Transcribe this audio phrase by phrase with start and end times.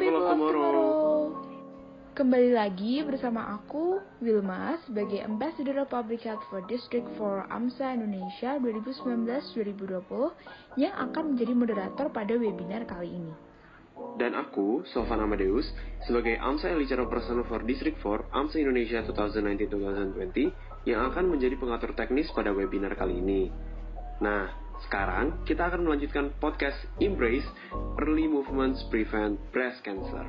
[0.00, 1.36] People of Tomorrow.
[2.16, 10.80] Kembali lagi bersama aku, Wilma, sebagai Ambassador Public Health for District 4 AMSA Indonesia 2019-2020
[10.80, 13.28] yang akan menjadi moderator pada webinar kali ini.
[14.16, 15.68] Dan aku, Sofan Amadeus,
[16.08, 22.32] sebagai AMSA Licara Person for District 4 AMSA Indonesia 2019-2020 yang akan menjadi pengatur teknis
[22.32, 23.52] pada webinar kali ini.
[24.24, 24.48] Nah,
[24.86, 27.46] sekarang kita akan melanjutkan podcast Embrace
[28.00, 30.24] Early Movements Prevent Breast Cancer.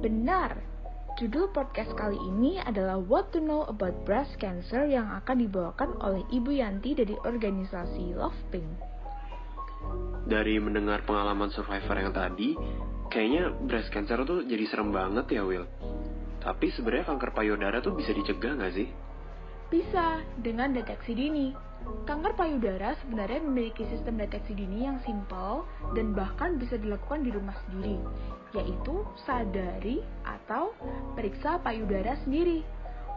[0.00, 0.74] Benar,
[1.14, 6.26] Judul podcast kali ini adalah What to Know About Breast Cancer yang akan dibawakan oleh
[6.26, 8.66] Ibu Yanti dari organisasi Love Pink.
[10.26, 12.58] Dari mendengar pengalaman survivor yang tadi,
[13.14, 15.70] kayaknya breast cancer tuh jadi serem banget ya, Will.
[16.42, 18.90] Tapi sebenarnya kanker payudara tuh bisa dicegah nggak sih?
[19.70, 21.54] Bisa, dengan deteksi dini.
[22.04, 25.64] Kanker payudara sebenarnya memiliki sistem deteksi dini yang simpel
[25.96, 27.96] dan bahkan bisa dilakukan di rumah sendiri,
[28.56, 30.76] yaitu sadari atau
[31.16, 32.60] periksa payudara sendiri.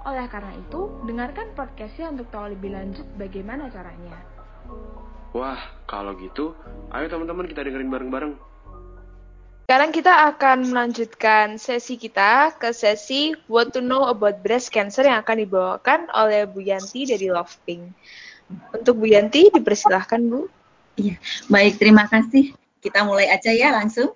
[0.08, 4.16] Oleh karena itu, dengarkan podcastnya untuk tahu lebih lanjut bagaimana caranya.
[5.36, 6.56] Wah, kalau gitu,
[6.96, 8.34] ayo teman-teman kita dengerin bareng-bareng.
[9.68, 15.20] Sekarang kita akan melanjutkan sesi kita ke sesi What to Know About Breast Cancer yang
[15.20, 17.92] akan dibawakan oleh Bu Yanti dari Love Pink.
[18.48, 20.48] Untuk Bu Yanti, dipersilahkan Bu.
[20.98, 21.20] Iya,
[21.52, 22.56] baik terima kasih.
[22.80, 24.16] Kita mulai aja ya langsung.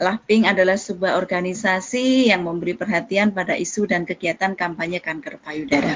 [0.00, 5.92] Lahping adalah sebuah organisasi yang memberi perhatian pada isu dan kegiatan kampanye kanker payudara.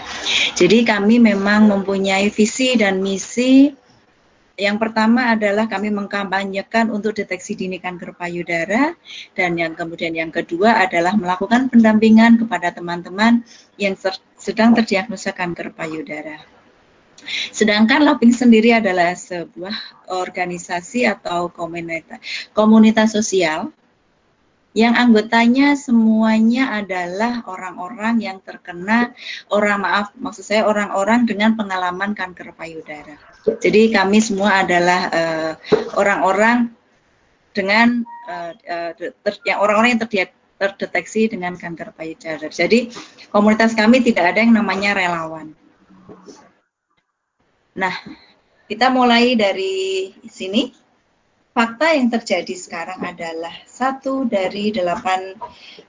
[0.52, 3.72] Jadi kami memang mempunyai visi dan misi.
[4.60, 8.94] Yang pertama adalah kami mengkampanyekan untuk deteksi dini kanker payudara
[9.34, 13.42] dan yang kemudian yang kedua adalah melakukan pendampingan kepada teman-teman
[13.80, 13.96] yang
[14.38, 16.53] sedang terdiagnosa kanker payudara.
[17.52, 22.20] Sedangkan Loping sendiri adalah sebuah organisasi atau komunitas,
[22.52, 23.72] komunitas sosial
[24.74, 29.14] yang anggotanya semuanya adalah orang-orang yang terkena
[29.54, 33.14] orang maaf maksud saya orang-orang dengan pengalaman kanker payudara.
[33.62, 35.52] Jadi kami semua adalah eh,
[35.94, 36.82] orang-orang uh,
[37.54, 38.50] dengan uh,
[39.46, 40.02] yang orang-orang yang
[40.58, 42.50] terdeteksi dengan kanker payudara.
[42.50, 42.90] Jadi
[43.30, 45.54] komunitas kami tidak ada yang namanya relawan.
[47.74, 47.94] Nah,
[48.70, 50.70] kita mulai dari sini
[51.50, 55.34] fakta yang terjadi sekarang adalah satu dari delapan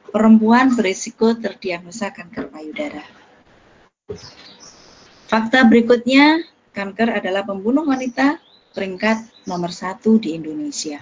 [0.10, 3.06] perempuan berisiko terdiagnosa kanker payudara.
[5.26, 8.38] Fakta berikutnya, kanker adalah pembunuh wanita
[8.74, 11.02] peringkat nomor satu di Indonesia.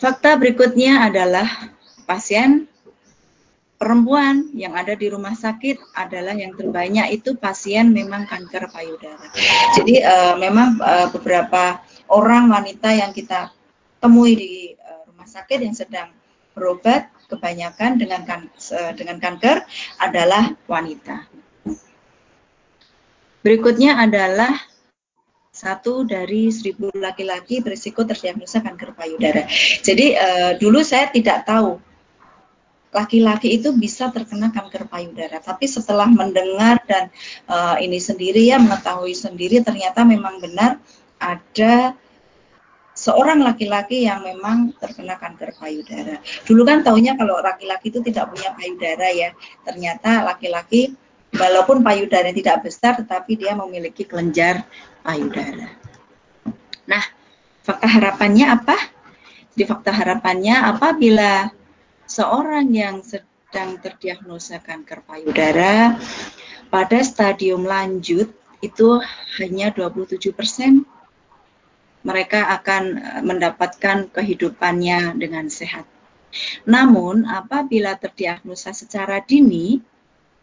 [0.00, 1.72] Fakta berikutnya adalah
[2.08, 2.68] pasien
[3.82, 9.26] perempuan yang ada di rumah sakit adalah yang terbanyak itu pasien memang kanker payudara.
[9.74, 13.50] Jadi uh, memang uh, beberapa orang wanita yang kita
[13.98, 16.14] temui di uh, rumah sakit yang sedang
[16.54, 19.66] berobat kebanyakan dengan kan, uh, dengan kanker
[19.98, 21.26] adalah wanita.
[23.42, 24.62] Berikutnya adalah
[25.50, 29.42] satu dari seribu laki-laki berisiko terdiagnosa kanker payudara.
[29.82, 31.82] Jadi uh, dulu saya tidak tahu
[32.92, 35.40] laki-laki itu bisa terkena kanker payudara.
[35.40, 37.08] Tapi setelah mendengar dan
[37.48, 40.76] uh, ini sendiri ya mengetahui sendiri ternyata memang benar
[41.16, 41.96] ada
[42.92, 46.20] seorang laki-laki yang memang terkena kanker payudara.
[46.44, 49.32] Dulu kan taunya kalau laki-laki itu tidak punya payudara ya.
[49.64, 50.92] Ternyata laki-laki
[51.32, 54.68] walaupun payudara tidak besar tetapi dia memiliki kelenjar
[55.00, 55.72] payudara.
[56.84, 57.04] Nah,
[57.64, 58.76] fakta harapannya apa?
[59.56, 61.48] Di fakta harapannya apabila
[62.12, 65.96] seorang yang sedang terdiagnosa kanker payudara
[66.68, 68.28] pada stadium lanjut
[68.60, 69.00] itu
[69.40, 70.84] hanya 27 persen
[72.04, 75.88] mereka akan eh, mendapatkan kehidupannya dengan sehat.
[76.64, 79.84] Namun apabila terdiagnosa secara dini,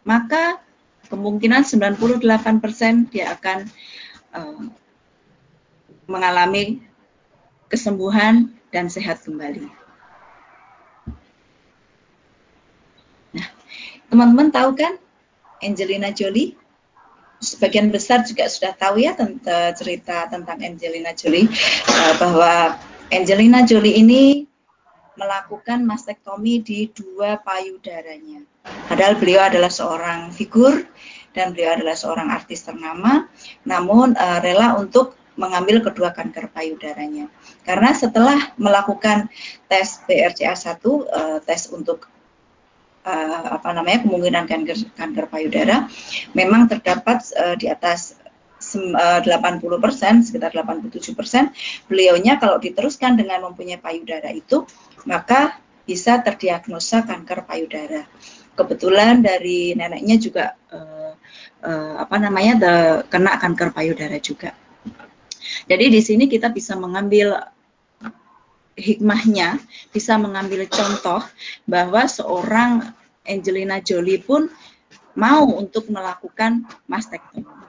[0.06, 0.62] maka
[1.10, 3.66] kemungkinan 98% dia akan
[4.30, 4.70] uh,
[6.06, 6.78] mengalami
[7.66, 9.79] kesembuhan dan sehat kembali.
[14.10, 14.98] Teman-teman tahu kan
[15.62, 16.58] Angelina Jolie?
[17.40, 21.48] Sebagian besar juga sudah tahu ya tentang cerita tentang Angelina Jolie
[21.88, 22.76] uh, bahwa
[23.08, 24.44] Angelina Jolie ini
[25.16, 28.44] melakukan mastektomi di dua payudaranya.
[28.90, 30.84] Padahal beliau adalah seorang figur
[31.32, 33.30] dan beliau adalah seorang artis ternama,
[33.64, 37.30] namun uh, rela untuk mengambil kedua kanker payudaranya.
[37.64, 39.32] Karena setelah melakukan
[39.70, 42.10] tes BRCA1, uh, tes untuk
[43.04, 45.88] uh, apa namanya kemungkinan kanker kanker payudara
[46.36, 48.20] memang terdapat uh, di atas
[48.60, 51.48] 80 eh, persen, sekitar 87 persen,
[51.88, 54.68] beliaunya kalau diteruskan dengan mempunyai payudara itu
[55.08, 55.56] maka
[55.88, 58.04] bisa terdiagnosa kanker payudara.
[58.52, 61.16] Kebetulan dari neneknya juga uh,
[61.64, 62.74] uh, apa namanya the,
[63.08, 64.52] kena kanker payudara juga.
[65.64, 67.40] Jadi di sini kita bisa mengambil
[68.80, 69.60] hikmahnya,
[69.92, 71.20] bisa mengambil contoh
[71.68, 72.96] bahwa seorang
[73.28, 74.48] Angelina Jolie pun
[75.14, 77.60] mau untuk melakukan mastektomi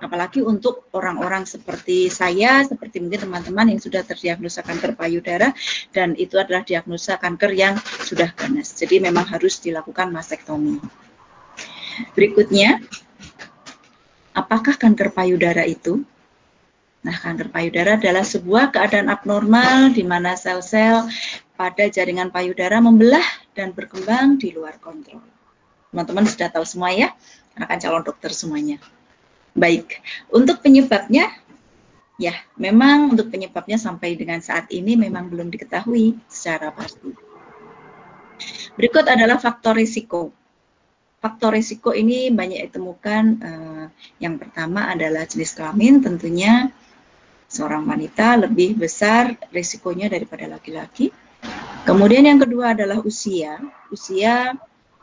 [0.00, 5.52] apalagi untuk orang-orang seperti saya, seperti mungkin teman-teman yang sudah terdiagnosa kanker payudara
[5.92, 7.76] dan itu adalah diagnosa kanker yang
[8.08, 8.72] sudah ganas.
[8.74, 10.80] Jadi memang harus dilakukan mastektomi.
[12.16, 12.80] Berikutnya,
[14.32, 16.00] apakah kanker payudara itu?
[17.00, 21.08] Nah, kanker payudara adalah sebuah keadaan abnormal di mana sel-sel
[21.56, 23.24] pada jaringan payudara membelah
[23.56, 25.24] dan berkembang di luar kontrol.
[25.92, 27.08] Teman-teman sudah tahu semua ya,
[27.56, 28.76] akan calon dokter semuanya.
[29.56, 29.96] Baik,
[30.28, 31.32] untuk penyebabnya,
[32.20, 37.16] ya memang untuk penyebabnya sampai dengan saat ini memang belum diketahui secara pasti.
[38.76, 40.32] Berikut adalah faktor risiko.
[41.20, 43.24] Faktor risiko ini banyak ditemukan.
[43.40, 43.84] Eh,
[44.20, 46.72] yang pertama adalah jenis kelamin, tentunya
[47.50, 51.10] seorang wanita lebih besar risikonya daripada laki-laki.
[51.82, 53.58] Kemudian yang kedua adalah usia.
[53.90, 54.54] Usia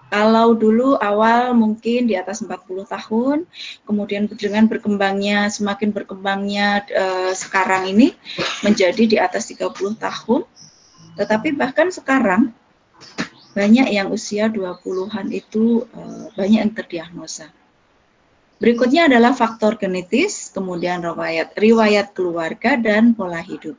[0.08, 3.44] kalau dulu awal mungkin di atas 40 tahun,
[3.84, 7.06] kemudian dengan berkembangnya, semakin berkembangnya e,
[7.36, 8.16] sekarang ini
[8.64, 10.48] menjadi di atas 30 tahun.
[11.20, 12.56] Tetapi bahkan sekarang
[13.52, 16.02] banyak yang usia 20-an itu e,
[16.40, 17.52] banyak yang terdiagnosa.
[18.58, 23.78] Berikutnya adalah faktor genetis, kemudian riwayat, riwayat keluarga dan pola hidup.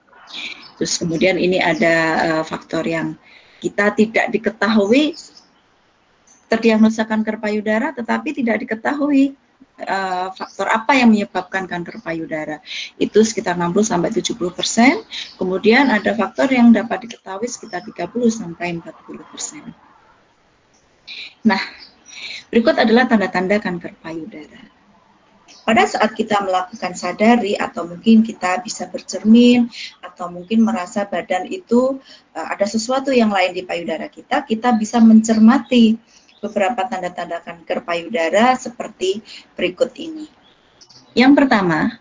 [0.79, 3.19] Terus kemudian ini ada e, faktor yang
[3.59, 5.19] kita tidak diketahui
[6.47, 9.37] terdiagnosa kanker payudara tetapi tidak diketahui
[9.85, 12.59] uh, faktor apa yang menyebabkan kanker payudara.
[12.99, 15.05] Itu sekitar 60 sampai 70 persen.
[15.37, 19.63] Kemudian ada faktor yang dapat diketahui sekitar 30 sampai 40 persen.
[21.47, 21.63] Nah,
[22.49, 24.63] berikut adalah tanda-tanda kanker payudara.
[25.65, 29.69] Pada saat kita melakukan sadari atau mungkin kita bisa bercermin
[30.01, 32.01] atau mungkin merasa badan itu
[32.33, 35.97] uh, ada sesuatu yang lain di payudara kita, kita bisa mencermati
[36.41, 39.21] beberapa tanda-tanda kanker payudara seperti
[39.57, 40.29] berikut ini.
[41.13, 42.01] Yang pertama,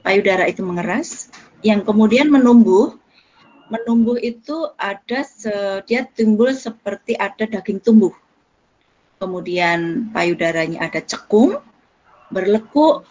[0.00, 1.28] payudara itu mengeras,
[1.60, 2.96] yang kemudian menumbuh.
[3.68, 5.28] Menumbuh itu ada
[5.84, 8.16] dia timbul seperti ada daging tumbuh.
[9.18, 11.58] Kemudian payudaranya ada cekung,
[12.30, 13.02] berlekuk.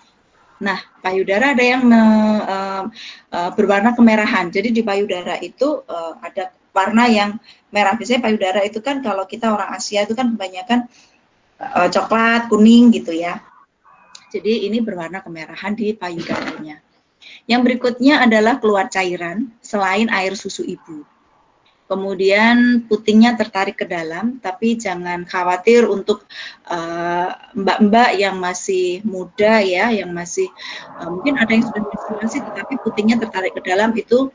[0.58, 2.88] Nah, payudara ada yang uh,
[3.30, 4.50] uh, berwarna kemerahan.
[4.50, 7.38] Jadi di payudara itu uh, ada warna yang
[7.70, 7.94] merah.
[7.94, 10.88] Biasanya payudara itu kan kalau kita orang Asia itu kan kebanyakan
[11.60, 13.44] uh, coklat, kuning gitu ya.
[14.32, 16.82] Jadi ini berwarna kemerahan di payudaranya.
[17.48, 21.04] Yang berikutnya adalah keluar cairan selain air susu ibu.
[21.88, 26.28] Kemudian putingnya tertarik ke dalam, tapi jangan khawatir untuk
[26.68, 30.52] eh, mbak-mbak uh, yang masih muda ya, yang masih
[31.00, 34.28] uh, mungkin ada yang sudah menstruasi, tetapi putingnya tertarik ke dalam itu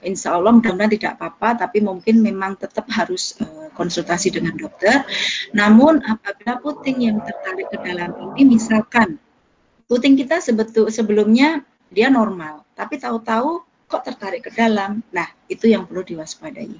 [0.00, 5.04] insya Allah mudah-mudahan tidak apa-apa, tapi mungkin memang tetap harus uh, konsultasi dengan dokter.
[5.52, 9.20] Namun apabila puting yang tertarik ke dalam ini, misalkan
[9.84, 11.60] puting kita sebetul sebelumnya
[11.92, 16.76] dia normal, tapi tahu-tahu kok tertarik ke dalam, nah itu yang perlu diwaspadai.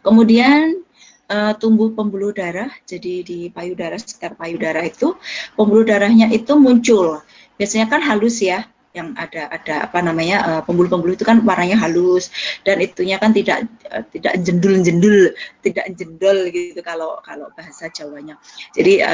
[0.00, 0.80] Kemudian
[1.28, 5.12] uh, tumbuh pembuluh darah, jadi di payudara sekitar payudara itu
[5.52, 7.20] pembuluh darahnya itu muncul.
[7.60, 8.64] Biasanya kan halus ya,
[8.96, 12.32] yang ada ada apa namanya uh, pembuluh-pembuluh itu kan warnanya halus
[12.64, 18.40] dan itunya kan tidak uh, tidak jendul-jendul, tidak jendol gitu kalau kalau bahasa Jawanya.
[18.72, 19.04] Jadi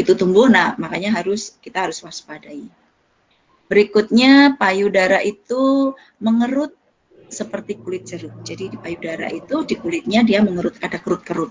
[0.00, 2.64] itu tumbuh nah makanya harus kita harus waspadai.
[3.72, 6.76] Berikutnya payudara itu mengerut
[7.32, 8.44] seperti kulit jeruk.
[8.44, 11.48] Jadi di payudara itu di kulitnya dia mengerut ada kerut-kerut.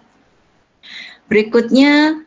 [1.26, 2.22] Berikutnya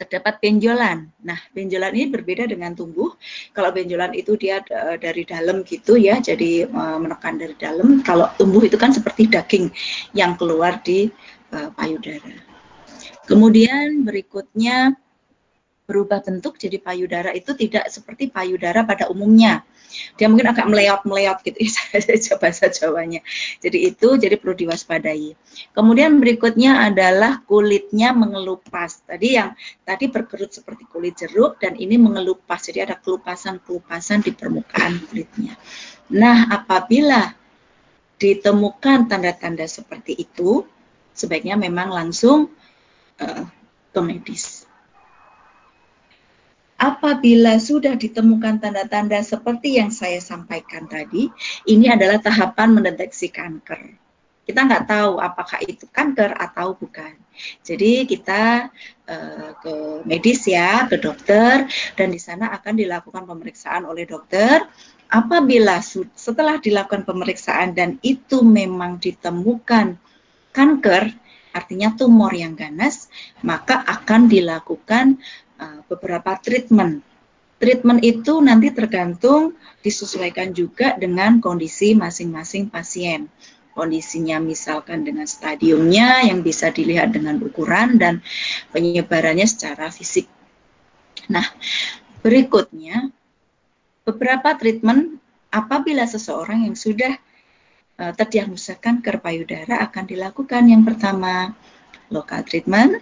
[0.00, 1.12] terdapat benjolan.
[1.20, 3.12] Nah, benjolan ini berbeda dengan tumbuh.
[3.52, 8.00] Kalau benjolan itu dia uh, dari dalam gitu ya, jadi uh, menekan dari dalam.
[8.00, 9.68] Kalau tumbuh itu kan seperti daging
[10.16, 11.12] yang keluar di
[11.52, 12.32] uh, payudara.
[13.28, 14.96] Kemudian berikutnya
[15.90, 19.66] berubah bentuk jadi payudara itu tidak seperti payudara pada umumnya.
[20.14, 23.26] Dia mungkin agak meleot-meleot gitu ya bahasa Jawanya.
[23.58, 25.34] Jadi itu jadi perlu diwaspadai.
[25.74, 29.02] Kemudian berikutnya adalah kulitnya mengelupas.
[29.02, 32.70] Tadi yang tadi berkerut seperti kulit jeruk dan ini mengelupas.
[32.70, 35.58] Jadi ada kelupasan-kelupasan di permukaan kulitnya.
[36.14, 37.34] Nah, apabila
[38.20, 40.62] ditemukan tanda-tanda seperti itu,
[41.16, 42.52] sebaiknya memang langsung
[43.18, 43.44] uh,
[43.90, 44.69] ke medis.
[46.80, 51.28] Apabila sudah ditemukan tanda-tanda seperti yang saya sampaikan tadi,
[51.68, 54.00] ini adalah tahapan mendeteksi kanker.
[54.48, 57.20] Kita nggak tahu apakah itu kanker atau bukan.
[57.60, 58.72] Jadi kita
[59.04, 59.74] uh, ke
[60.08, 61.68] medis ya, ke dokter,
[62.00, 64.64] dan di sana akan dilakukan pemeriksaan oleh dokter.
[65.12, 65.84] Apabila
[66.16, 70.00] setelah dilakukan pemeriksaan dan itu memang ditemukan
[70.56, 71.12] kanker,
[71.52, 73.10] artinya tumor yang ganas,
[73.44, 75.18] maka akan dilakukan
[75.60, 77.04] uh, beberapa treatment.
[77.60, 79.52] Treatment itu nanti tergantung
[79.84, 83.28] disesuaikan juga dengan kondisi masing-masing pasien
[83.80, 88.20] kondisinya misalkan dengan stadiumnya yang bisa dilihat dengan ukuran dan
[88.74, 90.26] penyebarannya secara fisik.
[91.30, 91.46] Nah,
[92.20, 93.08] berikutnya
[94.02, 95.22] beberapa treatment
[95.54, 97.14] apabila seseorang yang sudah
[98.02, 101.54] uh, terdiagnosa kanker payudara akan dilakukan yang pertama
[102.10, 103.00] lokal treatment.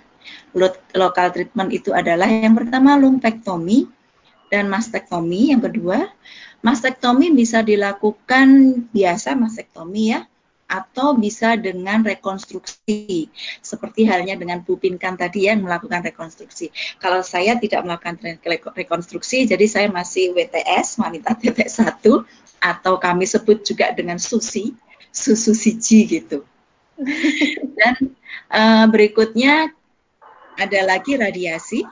[0.97, 3.89] Lokal treatment itu adalah yang pertama lumpektomi
[4.53, 5.53] dan mastektomi.
[5.53, 6.09] Yang kedua,
[6.65, 8.49] mastektomi bisa dilakukan
[8.91, 10.25] biasa mastektomi ya
[10.69, 13.33] atau bisa dengan rekonstruksi
[13.65, 16.69] seperti halnya dengan Bu Pinkan tadi yang melakukan rekonstruksi.
[17.01, 18.21] Kalau saya tidak melakukan
[18.77, 22.05] rekonstruksi, jadi saya masih WTS wanita TTS 1
[22.61, 24.77] atau kami sebut juga dengan susi,
[25.09, 26.45] susu siji gitu.
[27.81, 28.13] Dan
[28.53, 29.73] uh, berikutnya
[30.59, 31.87] ada lagi radiasi.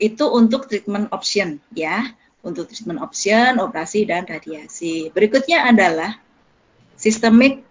[0.00, 5.12] Itu untuk treatment option ya, untuk treatment option, operasi dan radiasi.
[5.12, 6.16] Berikutnya adalah
[6.96, 7.64] systemic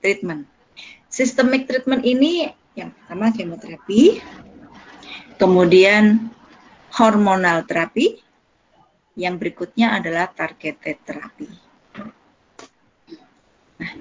[0.00, 0.48] treatment.
[1.12, 4.20] Systemic treatment ini yang pertama kemoterapi,
[5.36, 6.32] kemudian
[6.92, 8.20] hormonal terapi,
[9.16, 11.48] yang berikutnya adalah targeted terapi.
[13.76, 13.92] Nah,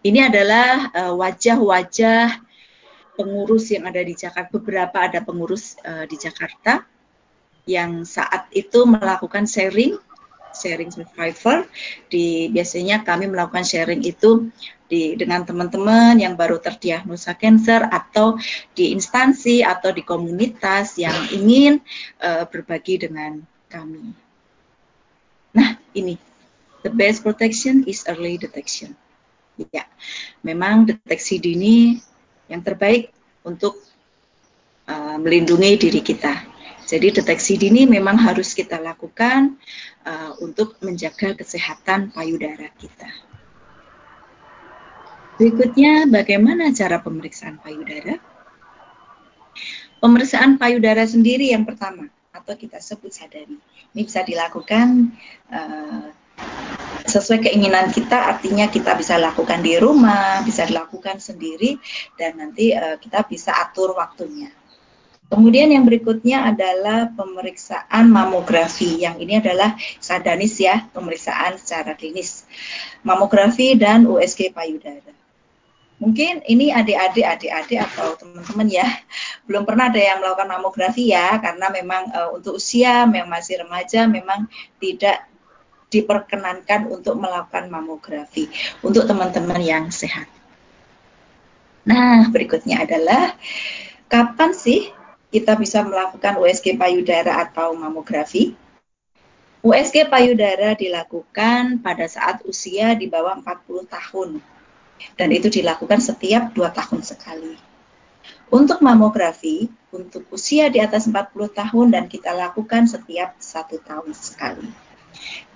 [0.00, 2.51] ini adalah eh, wajah-wajah uh,
[3.16, 4.52] pengurus yang ada di Jakarta.
[4.52, 6.84] Beberapa ada pengurus uh, di Jakarta
[7.68, 9.96] yang saat itu melakukan sharing
[10.52, 11.64] sharing survivor.
[12.12, 14.52] Di biasanya kami melakukan sharing itu
[14.92, 18.36] di dengan teman-teman yang baru terdiagnosa cancer atau
[18.76, 21.80] di instansi atau di komunitas yang ingin
[22.20, 23.40] uh, berbagi dengan
[23.72, 24.12] kami.
[25.56, 26.20] Nah, ini
[26.84, 28.92] the best protection is early detection.
[29.72, 29.84] Ya,
[30.40, 32.00] memang deteksi dini
[32.52, 33.08] yang terbaik
[33.48, 33.80] untuk
[34.84, 36.52] uh, melindungi diri kita.
[36.84, 39.56] Jadi deteksi dini memang harus kita lakukan
[40.04, 43.08] uh, untuk menjaga kesehatan payudara kita.
[45.40, 48.20] Berikutnya, bagaimana cara pemeriksaan payudara?
[50.04, 53.56] Pemeriksaan payudara sendiri yang pertama, atau kita sebut sadari.
[53.96, 55.16] Ini bisa dilakukan
[55.48, 56.12] uh,
[57.06, 61.76] sesuai keinginan kita, artinya kita bisa lakukan di rumah, bisa dilakukan sendiri,
[62.14, 64.50] dan nanti uh, kita bisa atur waktunya.
[65.32, 69.00] Kemudian yang berikutnya adalah pemeriksaan mamografi.
[69.00, 72.44] Yang ini adalah sadanis ya, pemeriksaan secara klinis.
[73.00, 75.08] Mamografi dan USG payudara.
[75.96, 78.84] Mungkin ini adik-adik, adik-adik atau teman-teman ya,
[79.48, 84.10] belum pernah ada yang melakukan mamografi ya, karena memang e, untuk usia yang masih remaja
[84.10, 84.50] memang
[84.82, 85.31] tidak
[85.92, 88.48] diperkenankan untuk melakukan mamografi
[88.80, 90.26] untuk teman-teman yang sehat.
[91.84, 93.36] Nah, berikutnya adalah
[94.08, 94.88] kapan sih
[95.28, 98.56] kita bisa melakukan USG payudara atau mamografi.
[99.62, 104.30] USG payudara dilakukan pada saat usia di bawah 40 tahun
[105.14, 107.54] dan itu dilakukan setiap dua tahun sekali.
[108.52, 114.68] Untuk mamografi, untuk usia di atas 40 tahun dan kita lakukan setiap satu tahun sekali.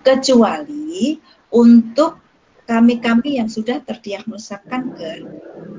[0.07, 1.19] Kecuali
[1.51, 2.23] untuk
[2.63, 5.27] kami-kami yang sudah terdiagnosa kanker,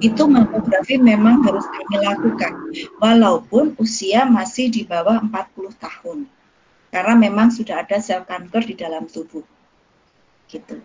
[0.03, 2.53] itu mamografi memang harus kami lakukan,
[2.99, 6.27] walaupun usia masih di bawah 40 tahun.
[6.91, 9.43] Karena memang sudah ada sel kanker di dalam tubuh.
[10.47, 10.79] Gitu.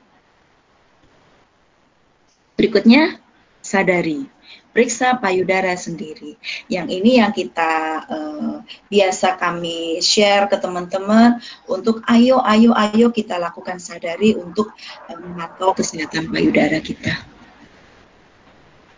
[2.59, 3.23] Berikutnya,
[3.63, 4.27] sadari
[4.73, 6.41] periksa payudara sendiri.
[6.67, 7.73] Yang ini yang kita
[8.09, 8.57] uh,
[8.89, 11.39] biasa kami share ke teman-teman
[11.69, 14.73] untuk ayo ayo ayo kita lakukan sadari untuk
[15.13, 17.21] uh, memantau kesehatan payudara kita.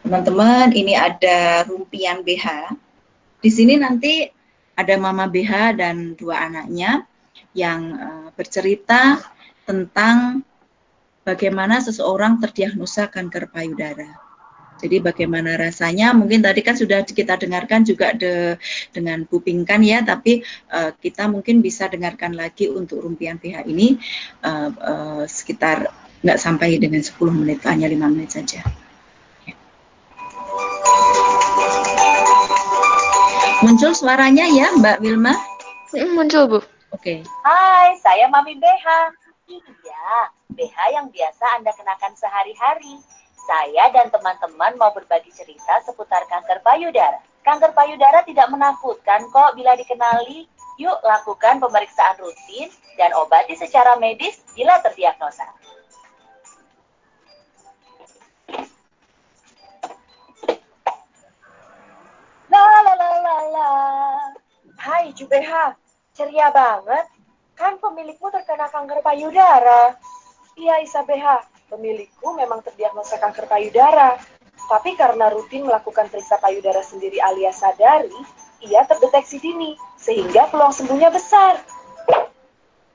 [0.07, 2.77] Teman-teman, ini ada rumpian BH.
[3.41, 4.29] Di sini nanti
[4.77, 7.09] ada mama BH dan dua anaknya
[7.57, 9.17] yang uh, bercerita
[9.65, 10.45] tentang
[11.25, 14.24] bagaimana seseorang terdiagnosa kanker payudara
[14.85, 16.13] jadi bagaimana rasanya?
[16.13, 18.61] Mungkin tadi kan sudah kita dengarkan juga de,
[18.93, 23.97] dengan Bu Pingkan ya, tapi uh, kita mungkin bisa dengarkan lagi untuk rumpian PH ini
[24.45, 25.89] uh, uh, sekitar
[26.21, 28.61] nggak sampai dengan 10 menit, hanya 5 menit saja.
[33.65, 35.33] Muncul suaranya ya Mbak Wilma?
[36.13, 36.61] Muncul Bu.
[36.93, 37.01] Oke.
[37.01, 37.19] Okay.
[37.41, 38.87] Hai, saya Mami BH.
[39.49, 40.13] Iya,
[40.53, 43.01] BH yang biasa Anda kenakan sehari-hari.
[43.45, 47.21] Saya dan teman-teman mau berbagi cerita seputar kanker payudara.
[47.45, 50.49] Kanker payudara tidak menakutkan kok bila dikenali.
[50.81, 52.67] Yuk lakukan pemeriksaan rutin
[52.99, 55.47] dan obati secara medis bila terdiagnosa.
[62.49, 63.69] La la la la la.
[64.81, 65.77] Hai Jubeha,
[66.17, 67.07] ceria banget.
[67.55, 69.95] Kan pemilikmu terkena kanker payudara.
[70.59, 74.17] Iya Isabeha, pemilikku memang terdiagnosa kanker payudara.
[74.65, 78.17] Tapi karena rutin melakukan periksa payudara sendiri alias sadari,
[78.65, 81.61] ia terdeteksi dini, sehingga peluang sembuhnya besar.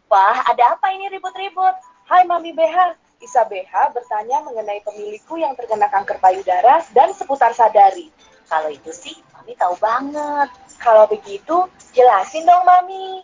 [0.10, 1.76] Wah, ada apa ini ribut-ribut?
[2.10, 8.10] Hai Mami BH, Isa BH bertanya mengenai pemilikku yang terkena kanker payudara dan seputar sadari.
[8.50, 10.50] Kalau itu sih, Mami tahu banget.
[10.82, 13.22] Kalau begitu, jelasin dong Mami.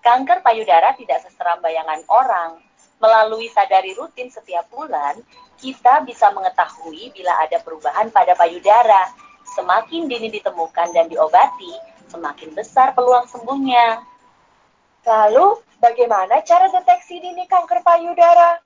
[0.00, 2.64] Kanker payudara tidak seseram bayangan orang.
[2.98, 5.22] Melalui sadari rutin setiap bulan,
[5.58, 9.10] kita bisa mengetahui bila ada perubahan pada payudara.
[9.54, 11.72] Semakin dini ditemukan dan diobati,
[12.10, 14.02] semakin besar peluang sembuhnya.
[15.06, 18.58] Lalu, bagaimana cara deteksi dini kanker payudara?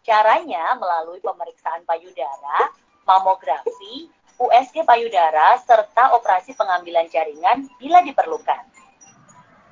[0.00, 2.72] Caranya melalui pemeriksaan payudara,
[3.04, 8.64] mamografi, USG payudara, serta operasi pengambilan jaringan bila diperlukan.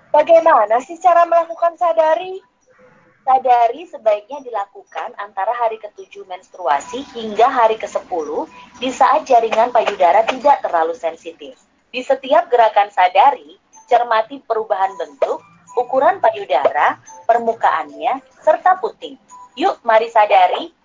[0.09, 2.39] Bagaimana sih cara melakukan sadari?
[3.25, 8.29] Sadari sebaiknya dilakukan antara hari ke-7 menstruasi hingga hari ke-10
[8.85, 11.57] di saat jaringan payudara tidak terlalu sensitif.
[11.89, 13.57] Di setiap gerakan sadari,
[13.89, 15.41] cermati perubahan bentuk,
[15.73, 19.17] ukuran payudara, permukaannya, serta puting.
[19.57, 20.77] Yuk, mari sadari.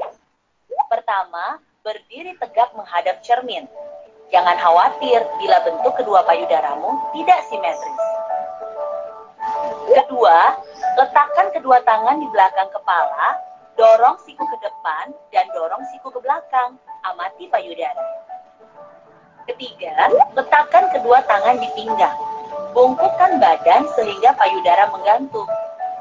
[0.87, 3.67] Pertama, berdiri tegak menghadap cermin.
[4.31, 7.99] Jangan khawatir bila bentuk kedua payudaramu tidak simetris.
[9.91, 10.55] Kedua,
[10.97, 13.37] letakkan kedua tangan di belakang kepala,
[13.77, 16.79] dorong siku ke depan, dan dorong siku ke belakang.
[17.05, 18.03] Amati payudara.
[19.47, 22.17] Ketiga, letakkan kedua tangan di pinggang.
[22.75, 25.47] Bungkukkan badan sehingga payudara menggantung.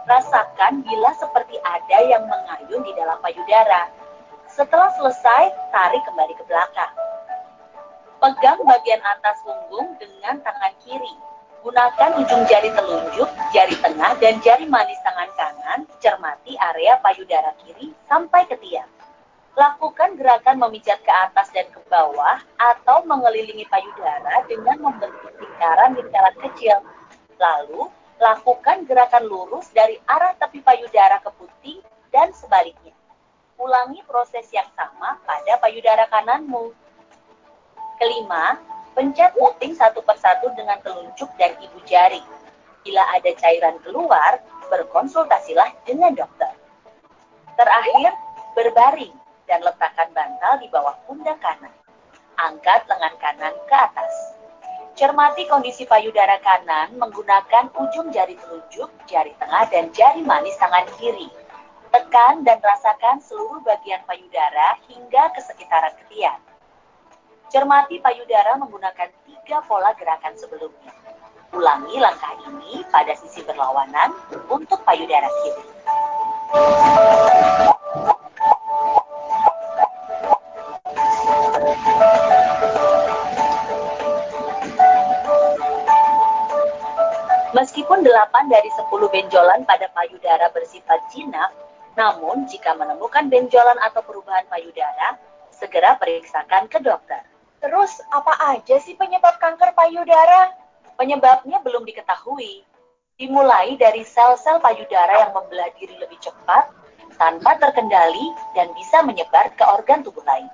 [0.08, 3.88] Rasakan bila seperti ada yang mengayun di dalam payudara.
[4.48, 6.92] Setelah selesai, tarik kembali ke belakang.
[8.18, 11.14] Pegang bagian atas punggung dengan tangan kiri
[11.58, 17.90] Gunakan ujung jari telunjuk, jari tengah, dan jari manis tangan kanan, cermati area payudara kiri
[18.06, 18.86] sampai ke tiang.
[19.58, 26.78] Lakukan gerakan memijat ke atas dan ke bawah atau mengelilingi payudara dengan membentuk lingkaran-lingkaran kecil.
[27.42, 27.90] Lalu,
[28.22, 31.82] lakukan gerakan lurus dari arah tepi payudara ke puting
[32.14, 32.94] dan sebaliknya.
[33.58, 36.70] Ulangi proses yang sama pada payudara kananmu.
[37.98, 38.54] Kelima,
[38.98, 42.18] Pencet puting satu persatu dengan telunjuk dan ibu jari.
[42.82, 44.42] Bila ada cairan keluar,
[44.74, 46.50] berkonsultasilah dengan dokter.
[47.54, 48.10] Terakhir,
[48.58, 49.14] berbaring
[49.46, 51.70] dan letakkan bantal di bawah pundak kanan.
[52.42, 54.10] Angkat lengan kanan ke atas.
[54.98, 61.30] Cermati kondisi payudara kanan menggunakan ujung jari telunjuk, jari tengah, dan jari manis tangan kiri.
[61.94, 66.47] Tekan dan rasakan seluruh bagian payudara hingga ke sekitaran ketiak.
[67.48, 70.92] Cermati payudara menggunakan tiga pola gerakan sebelumnya.
[71.56, 74.12] Ulangi langkah ini pada sisi berlawanan
[74.52, 75.64] untuk payudara kiri.
[87.56, 91.48] Meskipun 8 dari 10 benjolan pada payudara bersifat jinak,
[91.96, 95.16] namun jika menemukan benjolan atau perubahan payudara,
[95.58, 97.17] segera periksakan ke dokter.
[97.68, 100.56] Terus apa aja sih penyebab kanker payudara?
[100.96, 102.64] Penyebabnya belum diketahui.
[103.20, 106.72] Dimulai dari sel-sel payudara yang membelah diri lebih cepat,
[107.20, 110.48] tanpa terkendali, dan bisa menyebar ke organ tubuh lain.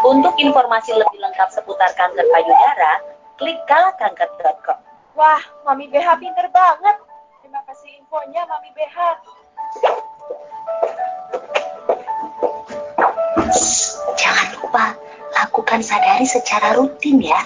[0.00, 3.04] Untuk informasi lebih lengkap seputar kanker payudara,
[3.36, 4.80] klik kalahkanker.com.
[5.12, 6.96] Wah, Mami BH pinter banget.
[7.44, 8.96] Terima kasih infonya, Mami BH.
[14.14, 14.94] Jangan lupa
[15.34, 17.42] lakukan sadari secara rutin ya.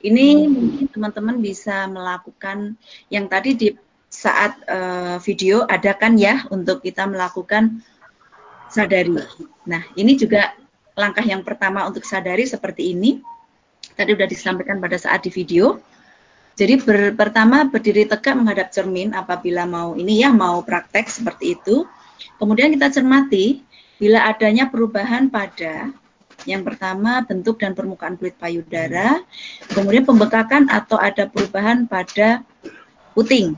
[0.00, 2.80] Ini mungkin teman-teman bisa melakukan
[3.12, 3.68] yang tadi di
[4.10, 7.84] saat uh, video ada kan ya untuk kita melakukan
[8.70, 9.18] sadari.
[9.66, 10.54] Nah, ini juga
[10.94, 13.20] langkah yang pertama untuk sadari seperti ini.
[13.98, 15.82] Tadi sudah disampaikan pada saat di video.
[16.56, 21.84] Jadi ber, pertama berdiri tegak menghadap cermin apabila mau ini ya mau praktek seperti itu.
[22.36, 23.64] Kemudian kita cermati
[24.00, 25.92] bila adanya perubahan pada
[26.48, 29.20] yang pertama bentuk dan permukaan kulit payudara,
[29.76, 32.40] kemudian pembekakan atau ada perubahan pada
[33.12, 33.52] puting.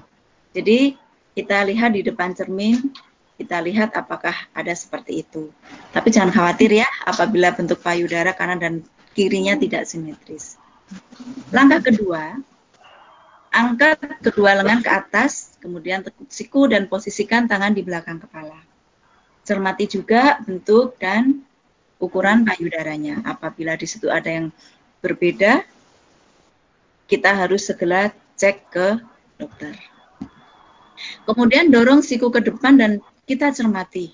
[0.50, 0.98] Jadi
[1.38, 2.90] kita lihat di depan cermin,
[3.36, 5.50] kita lihat apakah ada seperti itu.
[5.90, 8.74] Tapi jangan khawatir ya apabila bentuk payudara kanan dan
[9.16, 10.56] kirinya tidak simetris.
[11.52, 12.36] Langkah kedua,
[13.52, 18.56] angkat kedua lengan ke atas, kemudian tekuk siku dan posisikan tangan di belakang kepala.
[19.42, 21.42] Cermati juga bentuk dan
[21.98, 23.24] ukuran payudaranya.
[23.26, 24.48] Apabila di situ ada yang
[25.02, 25.64] berbeda,
[27.10, 28.88] kita harus segera cek ke
[29.36, 29.74] dokter.
[31.26, 32.92] Kemudian dorong siku ke depan dan
[33.22, 34.10] kita cermati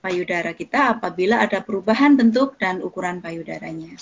[0.00, 3.96] payudara kita apabila ada perubahan bentuk dan ukuran payudaranya.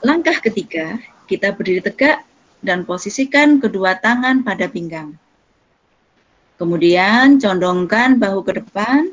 [0.00, 0.96] Langkah ketiga,
[1.28, 2.24] kita berdiri tegak
[2.60, 5.16] dan posisikan kedua tangan pada pinggang.
[6.60, 9.08] Kemudian condongkan bahu ke depan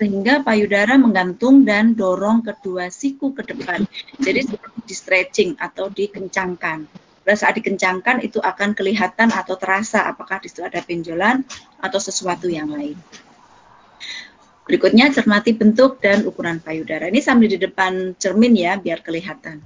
[0.00, 3.84] sehingga payudara menggantung dan dorong kedua siku ke depan.
[4.16, 7.05] Jadi seperti di stretching atau dikencangkan.
[7.26, 11.42] Pada saat dikencangkan itu akan kelihatan atau terasa apakah di situ ada benjolan
[11.82, 12.94] atau sesuatu yang lain.
[14.62, 17.10] Berikutnya cermati bentuk dan ukuran payudara.
[17.10, 19.58] Ini sambil di depan cermin ya biar kelihatan.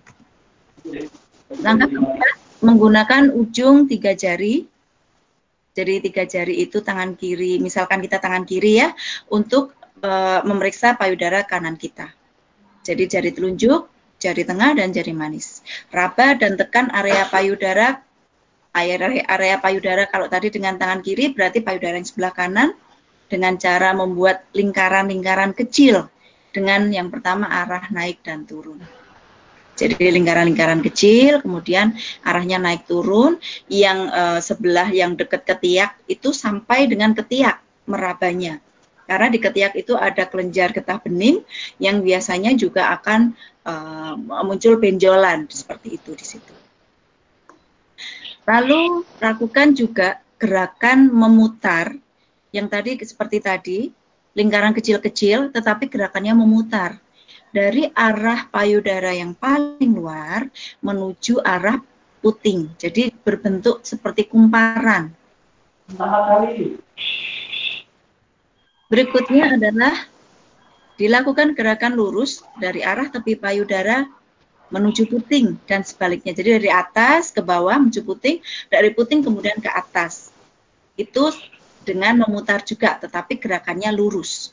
[1.60, 4.64] Langkah keempat menggunakan ujung tiga jari
[5.70, 8.90] jadi tiga jari itu tangan kiri, misalkan kita tangan kiri ya,
[9.30, 9.70] untuk
[10.02, 10.10] e,
[10.42, 12.10] memeriksa payudara kanan kita.
[12.82, 13.86] Jadi jari telunjuk,
[14.20, 15.64] jari tengah, dan jari manis.
[15.88, 18.04] Raba dan tekan area payudara,
[18.76, 22.70] area, area payudara kalau tadi dengan tangan kiri berarti payudara yang sebelah kanan
[23.26, 26.06] dengan cara membuat lingkaran-lingkaran kecil
[26.52, 28.82] dengan yang pertama arah naik dan turun.
[29.80, 33.40] Jadi lingkaran-lingkaran kecil, kemudian arahnya naik turun,
[33.72, 38.60] yang uh, sebelah yang dekat ketiak itu sampai dengan ketiak merabanya.
[39.10, 41.42] Karena di ketiak itu ada kelenjar getah bening
[41.82, 43.34] yang biasanya juga akan
[43.66, 44.14] uh,
[44.46, 46.54] muncul benjolan seperti itu di situ.
[48.46, 51.90] Lalu lakukan juga gerakan memutar
[52.54, 53.78] yang tadi seperti tadi,
[54.38, 57.02] lingkaran kecil-kecil tetapi gerakannya memutar
[57.50, 60.46] dari arah payudara yang paling luar
[60.86, 61.82] menuju arah
[62.22, 62.78] puting.
[62.78, 65.10] Jadi berbentuk seperti kumparan.
[68.90, 69.94] Berikutnya adalah
[70.98, 74.04] dilakukan gerakan lurus dari arah tepi payudara
[74.74, 76.34] menuju puting dan sebaliknya.
[76.34, 80.34] Jadi dari atas ke bawah menuju puting, dari puting kemudian ke atas.
[80.98, 81.30] Itu
[81.86, 84.50] dengan memutar juga, tetapi gerakannya lurus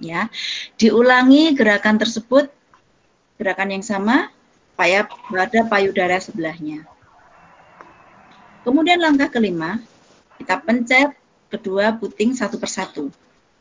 [0.00, 0.28] ya.
[0.76, 2.48] Diulangi gerakan tersebut
[3.40, 4.28] gerakan yang sama
[4.76, 5.08] pada
[5.68, 6.84] payudara sebelahnya.
[8.60, 9.80] Kemudian langkah kelima,
[10.36, 11.16] kita pencet
[11.48, 13.08] kedua puting satu persatu.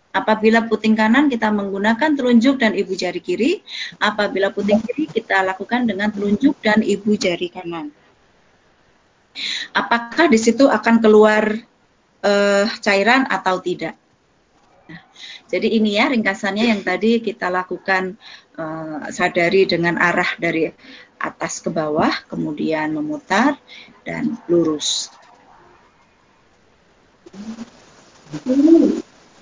[0.10, 3.62] Apabila puting kanan kita menggunakan telunjuk dan ibu jari kiri,
[4.02, 7.93] apabila puting kiri kita lakukan dengan telunjuk dan ibu jari kanan.
[9.72, 11.45] Apakah di situ akan keluar
[12.26, 13.93] uh, cairan atau tidak?
[15.50, 18.17] Jadi ini ya ringkasannya yang tadi kita lakukan
[18.58, 20.69] uh, sadari dengan arah dari
[21.19, 23.58] atas ke bawah, kemudian memutar
[24.06, 25.12] dan lurus.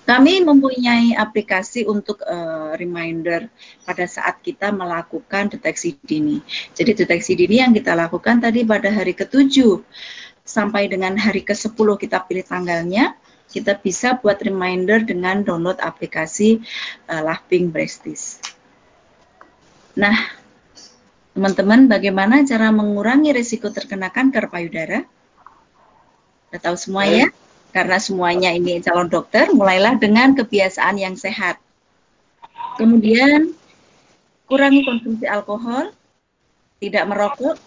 [0.07, 3.51] Kami mempunyai aplikasi untuk uh, reminder
[3.83, 6.39] pada saat kita melakukan deteksi dini.
[6.71, 9.83] Jadi deteksi dini yang kita lakukan tadi pada hari ke-7
[10.47, 13.19] sampai dengan hari ke-10 kita pilih tanggalnya
[13.51, 16.63] kita bisa buat reminder dengan download aplikasi
[17.07, 18.39] uh, Laughing Prestige.
[19.95, 20.15] Nah,
[21.35, 25.03] teman-teman, bagaimana cara mengurangi risiko terkena kanker payudara?
[26.47, 27.27] Kita tahu semua ya,
[27.75, 31.60] karena semuanya ini calon dokter, mulailah dengan kebiasaan yang sehat.
[32.77, 33.53] Kemudian,
[34.45, 35.91] kurangi konsumsi alkohol,
[36.77, 37.58] tidak merokok,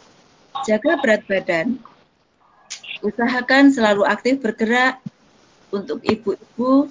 [0.67, 1.79] jaga berat badan,
[3.03, 5.03] usahakan selalu aktif bergerak,
[5.71, 6.91] untuk ibu-ibu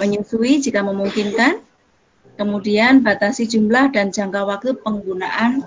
[0.00, 1.60] menyusui jika memungkinkan,
[2.40, 5.60] kemudian batasi jumlah dan jangka waktu penggunaan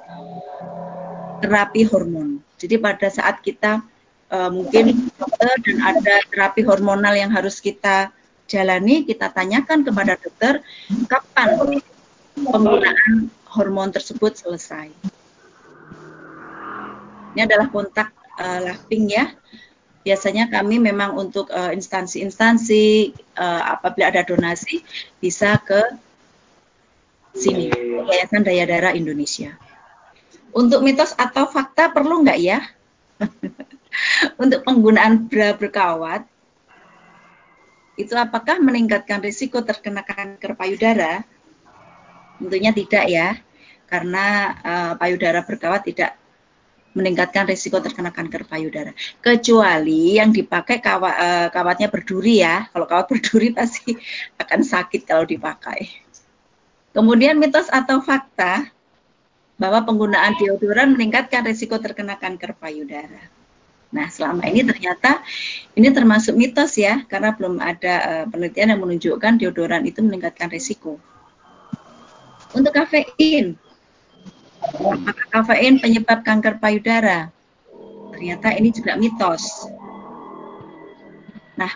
[1.45, 2.41] terapi hormon.
[2.57, 3.85] Jadi pada saat kita
[4.31, 8.09] uh, mungkin dokter dan ada terapi hormonal yang harus kita
[8.45, 10.61] jalani, kita tanyakan kepada dokter
[11.09, 11.81] kapan
[12.37, 14.93] penggunaan hormon tersebut selesai.
[17.35, 19.33] Ini adalah kontak uh, laughing ya
[20.05, 23.09] biasanya kami memang untuk eh, instansi-instansi
[23.41, 24.85] uh, apabila ada donasi
[25.17, 25.81] bisa ke
[27.33, 27.73] sini
[28.05, 29.57] Yayasan Daya Darah Indonesia.
[30.53, 32.61] Untuk mitos atau fakta perlu nggak ya?
[34.41, 36.27] Untuk penggunaan bra berkawat,
[37.95, 41.23] itu apakah meningkatkan risiko terkena kanker payudara?
[42.39, 43.39] Tentunya tidak ya,
[43.87, 44.25] karena
[44.59, 46.19] uh, payudara berkawat tidak
[46.95, 48.95] meningkatkan risiko terkena kanker payudara.
[49.19, 52.71] Kecuali yang dipakai kawat, uh, kawatnya berduri ya.
[52.71, 53.95] Kalau kawat berduri pasti
[54.39, 55.91] akan sakit kalau dipakai.
[56.95, 58.71] Kemudian mitos atau fakta
[59.59, 63.27] bahwa penggunaan deodoran meningkatkan risiko terkena kanker payudara.
[63.93, 65.23] Nah, selama ini ternyata
[65.77, 70.99] ini termasuk mitos ya, karena belum ada uh, penelitian yang menunjukkan deodoran itu meningkatkan risiko.
[72.55, 73.59] Untuk kafein,
[74.63, 77.31] apakah kafein penyebab kanker payudara?
[78.15, 79.67] Ternyata ini juga mitos.
[81.59, 81.71] Nah,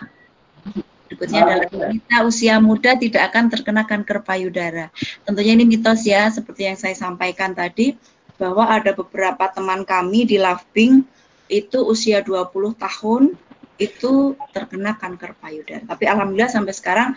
[1.08, 4.88] berikutnya adalah wanita usia muda tidak akan terkena kanker payudara.
[5.24, 7.96] Tentunya ini mitos ya, seperti yang saya sampaikan tadi,
[8.40, 11.04] bahwa ada beberapa teman kami di Laving
[11.50, 13.34] itu usia 20 tahun
[13.80, 15.82] itu terkena kanker payudara.
[15.88, 17.08] Tapi alhamdulillah sampai sekarang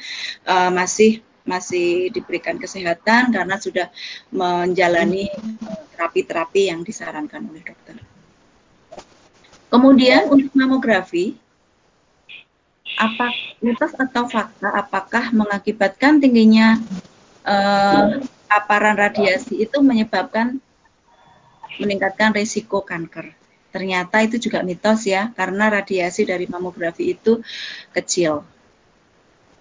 [0.48, 3.92] uh, masih masih diberikan kesehatan karena sudah
[4.32, 5.28] menjalani
[5.92, 8.00] terapi-terapi yang disarankan oleh dokter.
[9.68, 11.36] Kemudian untuk mamografi,
[12.96, 13.28] apa
[13.60, 16.80] mitos atau fakta apakah mengakibatkan tingginya
[17.44, 20.64] uh, paparan radiasi itu menyebabkan
[21.82, 23.43] meningkatkan risiko kanker?
[23.74, 27.42] Ternyata itu juga mitos ya, karena radiasi dari mamografi itu
[27.90, 28.46] kecil.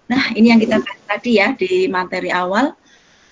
[0.05, 0.77] Nah, ini yang kita
[1.09, 2.77] tadi ya di materi awal,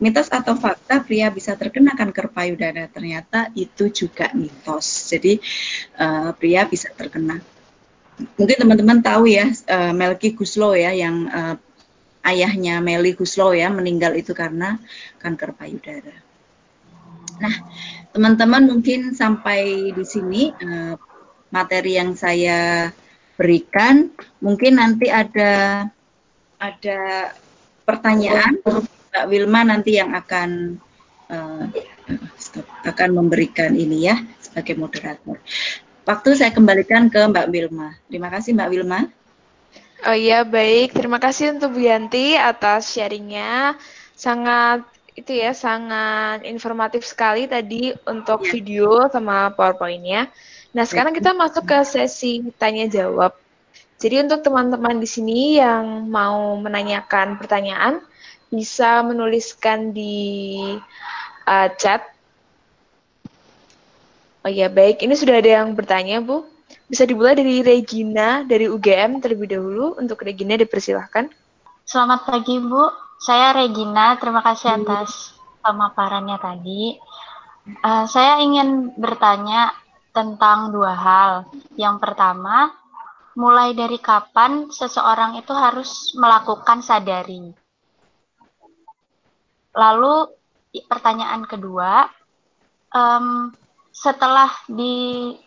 [0.01, 2.89] mitos atau fakta pria bisa terkena kanker payudara.
[2.89, 5.13] Ternyata itu juga mitos.
[5.13, 5.37] Jadi
[6.01, 7.37] uh, pria bisa terkena.
[8.41, 11.55] Mungkin teman-teman tahu ya uh, Melki Guslo ya yang uh,
[12.25, 14.81] ayahnya Meli Guslo ya meninggal itu karena
[15.21, 16.17] kanker payudara.
[17.41, 17.55] Nah,
[18.11, 20.95] teman-teman mungkin sampai di sini uh,
[21.51, 22.91] materi yang saya
[23.39, 24.11] berikan.
[24.43, 25.85] Mungkin nanti ada
[26.61, 26.99] ada
[27.87, 30.79] pertanyaan Mbak Wilma nanti yang akan
[31.31, 31.65] uh,
[32.85, 35.39] akan memberikan ini ya sebagai moderator.
[36.03, 37.95] Waktu saya kembalikan ke Mbak Wilma.
[38.11, 38.99] Terima kasih Mbak Wilma.
[40.01, 43.77] Oh iya baik, terima kasih untuk Bu Yanti atas sharingnya.
[44.17, 48.49] Sangat itu ya sangat informatif sekali tadi untuk ya.
[48.55, 50.31] video sama PowerPoint-nya.
[50.71, 53.35] Nah, sekarang kita masuk ke sesi tanya jawab.
[53.99, 58.01] Jadi untuk teman-teman di sini yang mau menanyakan pertanyaan
[58.49, 60.57] bisa menuliskan di
[61.45, 62.01] uh, chat.
[64.41, 65.05] Oh ya, baik.
[65.05, 66.47] Ini sudah ada yang bertanya, Bu.
[66.89, 69.99] Bisa dimulai dari Regina dari UGM terlebih dahulu.
[70.01, 71.29] Untuk Regina dipersilahkan.
[71.85, 73.10] Selamat pagi, Bu.
[73.21, 76.97] Saya Regina, terima kasih atas pemaparannya tadi.
[77.85, 79.77] Uh, saya ingin bertanya
[80.09, 81.31] tentang dua hal.
[81.77, 82.73] Yang pertama,
[83.37, 87.53] mulai dari kapan seseorang itu harus melakukan sadari?
[89.77, 90.15] Lalu
[90.89, 92.09] pertanyaan kedua,
[92.89, 93.53] um,
[93.93, 95.37] setelah di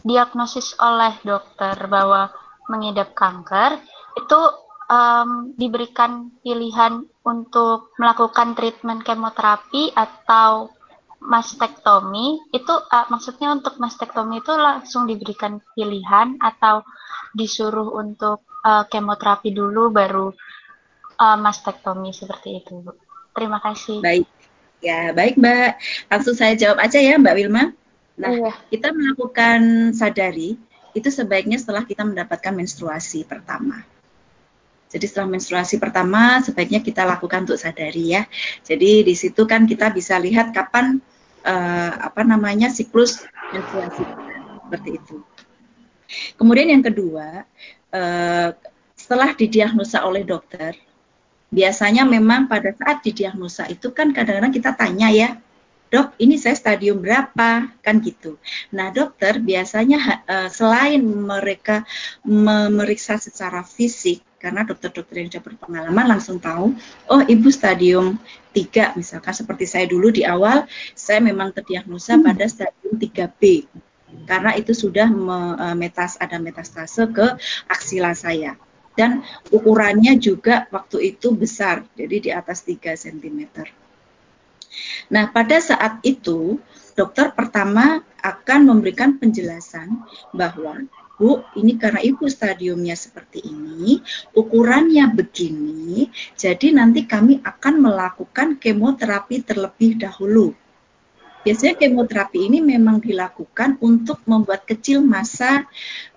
[0.00, 2.32] diagnosis oleh dokter bahwa
[2.72, 3.76] mengidap kanker,
[4.16, 4.40] itu
[4.88, 10.72] um, diberikan pilihan untuk melakukan treatment kemoterapi atau
[11.18, 16.86] mastektomi itu uh, maksudnya untuk mastektomi itu langsung diberikan pilihan atau
[17.36, 20.32] disuruh untuk uh, kemoterapi dulu baru
[21.20, 22.96] uh, mastektomi seperti itu Bu.
[23.36, 24.02] Terima kasih.
[24.02, 24.26] Baik.
[24.78, 25.70] Ya, baik Mbak.
[26.06, 27.74] Langsung saya jawab aja ya Mbak Wilma.
[28.18, 28.52] Nah, iya.
[28.70, 30.58] kita melakukan sadari
[30.94, 33.86] itu sebaiknya setelah kita mendapatkan menstruasi pertama.
[34.88, 38.24] Jadi setelah menstruasi pertama sebaiknya kita lakukan untuk sadari ya.
[38.64, 40.96] Jadi di situ kan kita bisa lihat kapan
[41.44, 44.02] uh, apa namanya siklus menstruasi
[44.64, 45.20] seperti itu.
[46.40, 47.44] Kemudian yang kedua,
[47.92, 48.48] uh,
[48.96, 50.72] setelah didiagnosa oleh dokter,
[51.52, 55.36] biasanya memang pada saat didiagnosa itu kan kadang-kadang kita tanya ya,
[55.88, 58.36] dok ini saya stadium berapa kan gitu.
[58.72, 61.88] Nah dokter biasanya uh, selain mereka
[62.24, 66.72] memeriksa secara fisik karena dokter-dokter yang sudah berpengalaman langsung tahu,
[67.10, 68.16] oh ibu stadium
[68.54, 72.24] 3 misalkan seperti saya dulu di awal, saya memang terdiagnosa hmm.
[72.24, 73.42] pada stadium 3B
[74.24, 77.26] karena itu sudah e, metas ada metastase ke
[77.68, 78.56] aksila saya
[78.96, 79.22] dan
[79.52, 83.40] ukurannya juga waktu itu besar jadi di atas 3 cm.
[85.12, 86.58] Nah, pada saat itu
[86.98, 90.02] dokter pertama akan memberikan penjelasan
[90.34, 90.82] bahwa
[91.18, 93.98] Bu, ini karena ibu stadiumnya seperti ini,
[94.38, 96.06] ukurannya begini,
[96.38, 100.54] jadi nanti kami akan melakukan kemoterapi terlebih dahulu.
[101.48, 105.64] biasanya kemoterapi ini memang dilakukan untuk membuat kecil masa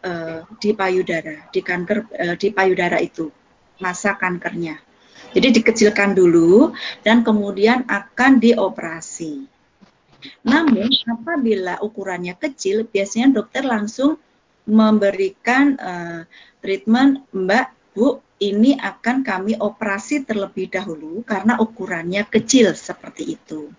[0.03, 3.31] uh, di payudara, di kanker uh, di payudara itu,
[3.79, 4.75] masa kankernya.
[5.31, 6.75] Jadi dikecilkan dulu
[7.07, 9.47] dan kemudian akan dioperasi.
[10.43, 14.19] Namun apabila ukurannya kecil, biasanya dokter langsung
[14.65, 16.21] memberikan uh,
[16.61, 23.69] treatment, Mbak, Bu, ini akan kami operasi terlebih dahulu karena ukurannya kecil seperti itu.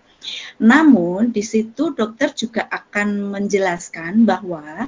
[0.63, 4.87] Namun di situ dokter juga akan menjelaskan bahwa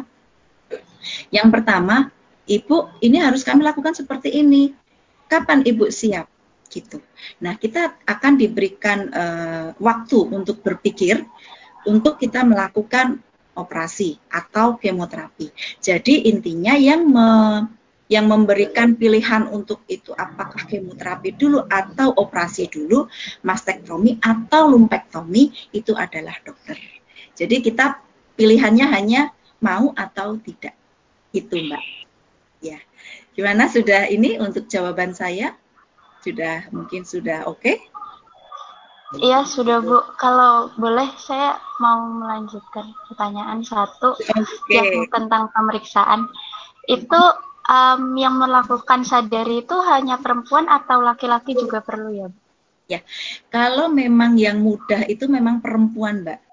[1.29, 2.09] yang pertama,
[2.45, 4.69] Ibu ini harus kami lakukan seperti ini.
[5.25, 6.29] Kapan Ibu siap?
[6.69, 7.01] Gitu.
[7.41, 11.25] Nah, kita akan diberikan uh, waktu untuk berpikir
[11.89, 13.21] untuk kita melakukan
[13.55, 15.49] operasi atau kemoterapi.
[15.79, 17.27] Jadi intinya yang me,
[18.05, 23.09] yang memberikan pilihan untuk itu apakah kemoterapi dulu atau operasi dulu,
[23.41, 26.77] mastektomi atau lumpektomi itu adalah dokter.
[27.33, 27.99] Jadi kita
[28.37, 29.21] pilihannya hanya
[29.63, 30.75] mau atau tidak.
[31.33, 31.83] Itu Mbak.
[32.63, 32.79] Ya.
[33.35, 35.57] Gimana sudah ini untuk jawaban saya?
[36.23, 37.59] Sudah mungkin sudah oke?
[37.59, 37.77] Okay?
[39.19, 39.97] Iya sudah Bu.
[40.19, 44.43] Kalau boleh saya mau melanjutkan pertanyaan satu okay.
[44.71, 46.27] yang tentang pemeriksaan.
[46.85, 47.21] Itu
[47.65, 52.29] um, yang melakukan sadari itu hanya perempuan atau laki-laki juga perlu ya?
[52.85, 53.01] Ya,
[53.49, 56.44] kalau memang yang mudah itu memang perempuan, Mbak.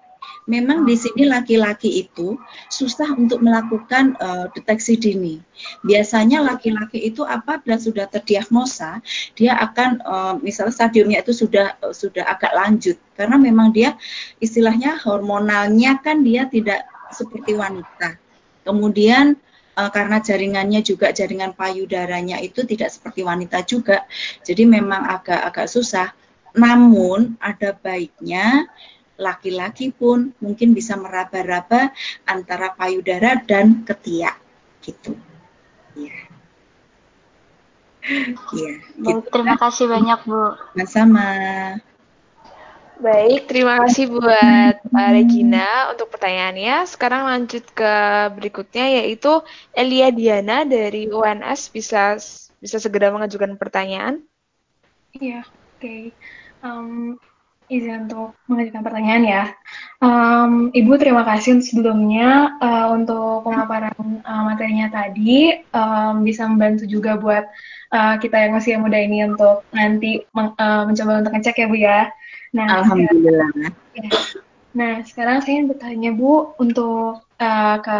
[0.43, 2.35] Memang di sini laki-laki itu
[2.67, 5.39] susah untuk melakukan uh, deteksi dini.
[5.87, 8.99] Biasanya laki-laki itu apabila sudah terdiagnosa,
[9.39, 13.95] dia akan uh, misalnya stadiumnya itu sudah uh, sudah agak lanjut karena memang dia
[14.43, 16.83] istilahnya hormonalnya kan dia tidak
[17.15, 18.19] seperti wanita.
[18.67, 19.39] Kemudian
[19.79, 24.03] uh, karena jaringannya juga jaringan payudaranya itu tidak seperti wanita juga,
[24.43, 26.11] jadi memang agak-agak susah.
[26.53, 28.69] Namun ada baiknya
[29.17, 31.93] laki-laki pun mungkin bisa meraba-raba
[32.25, 34.37] antara payudara dan ketiak
[34.81, 35.13] gitu.
[35.93, 36.33] Ya.
[38.03, 39.31] Ya, gitu.
[39.31, 40.59] terima kasih banyak Bu.
[40.75, 41.29] Sama-sama.
[42.99, 46.87] Baik, terima kasih buat Pak Regina untuk pertanyaannya.
[46.87, 47.93] Sekarang lanjut ke
[48.37, 49.43] berikutnya yaitu
[49.75, 52.19] Elia Diana dari UNS bisa
[52.63, 54.23] bisa segera mengajukan pertanyaan.
[55.15, 55.83] Iya, oke.
[55.83, 56.03] Okay.
[56.63, 57.19] Um,
[57.73, 59.43] izin untuk mengajukan pertanyaan ya.
[59.97, 65.65] Um, Ibu terima kasih sebelumnya uh, untuk pemaparan uh, materinya tadi.
[65.73, 67.49] Um, bisa membantu juga buat
[67.89, 71.77] uh, kita yang masih muda ini untuk nanti men uh, mencoba untuk ngecek ya Bu
[71.77, 71.99] ya.
[72.53, 73.49] Nah, Alhamdulillah.
[73.49, 74.09] Sekarang, ya.
[74.73, 77.99] Nah, sekarang saya ingin bertanya Bu untuk uh, ke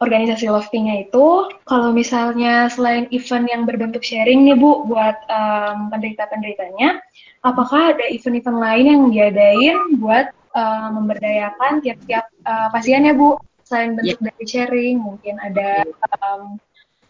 [0.00, 7.04] organisasi loftingnya itu, kalau misalnya selain event yang berbentuk sharing nih Bu buat um, penderita-penderitanya,
[7.40, 13.40] apakah ada event-event lain yang diadain buat uh, memberdayakan tiap-tiap uh, pasiennya Bu?
[13.64, 14.26] Selain bentuk yeah.
[14.34, 15.86] dari sharing, mungkin ada
[16.26, 16.58] um,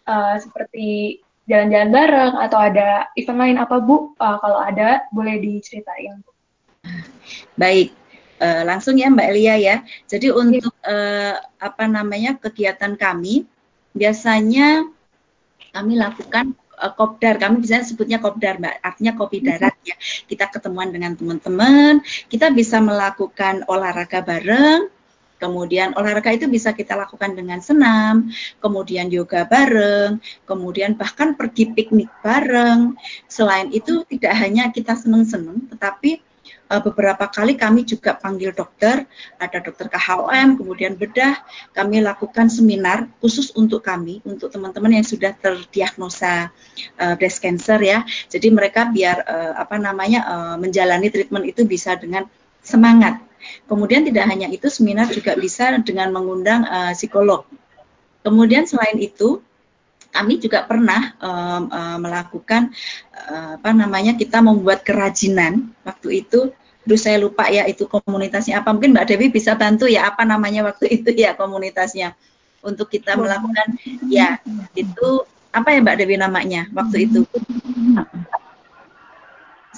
[0.05, 4.13] uh, seperti jalan-jalan bareng atau ada event lain apa Bu?
[4.21, 6.21] Uh, kalau ada boleh diceritain.
[7.57, 7.91] Baik,
[8.39, 9.75] uh, langsung ya Mbak Elia ya.
[10.07, 10.37] Jadi iya.
[10.37, 13.45] untuk uh, apa namanya kegiatan kami
[13.91, 14.87] biasanya
[15.75, 17.37] kami lakukan uh, kopdar.
[17.37, 19.93] Kami bisa sebutnya kopdar Mbak, artinya kopi darat ya.
[20.25, 24.89] Kita ketemuan dengan teman-teman, kita bisa melakukan olahraga bareng
[25.41, 28.29] Kemudian olahraga itu bisa kita lakukan dengan senam,
[28.61, 32.93] kemudian yoga bareng, kemudian bahkan pergi piknik bareng.
[33.25, 36.21] Selain itu tidak hanya kita seneng-seneng, tetapi
[36.79, 39.03] beberapa kali kami juga panggil dokter,
[39.35, 41.35] ada dokter KHOM, kemudian bedah,
[41.75, 46.53] kami lakukan seminar khusus untuk kami, untuk teman-teman yang sudah terdiagnosa
[47.01, 48.07] uh, breast cancer ya.
[48.31, 52.23] Jadi mereka biar uh, apa namanya uh, menjalani treatment itu bisa dengan
[52.63, 53.19] semangat
[53.65, 57.45] Kemudian tidak hanya itu, seminar juga bisa dengan mengundang uh, psikolog.
[58.21, 59.41] Kemudian selain itu,
[60.11, 62.75] kami juga pernah um, uh, melakukan
[63.15, 66.51] uh, apa namanya kita membuat kerajinan waktu itu.
[66.81, 68.73] Duh saya lupa ya itu komunitasnya apa.
[68.73, 72.17] Mungkin Mbak Dewi bisa bantu ya apa namanya waktu itu ya komunitasnya
[72.61, 73.77] untuk kita melakukan
[74.09, 74.37] ya
[74.77, 77.21] itu apa ya Mbak Dewi namanya waktu itu.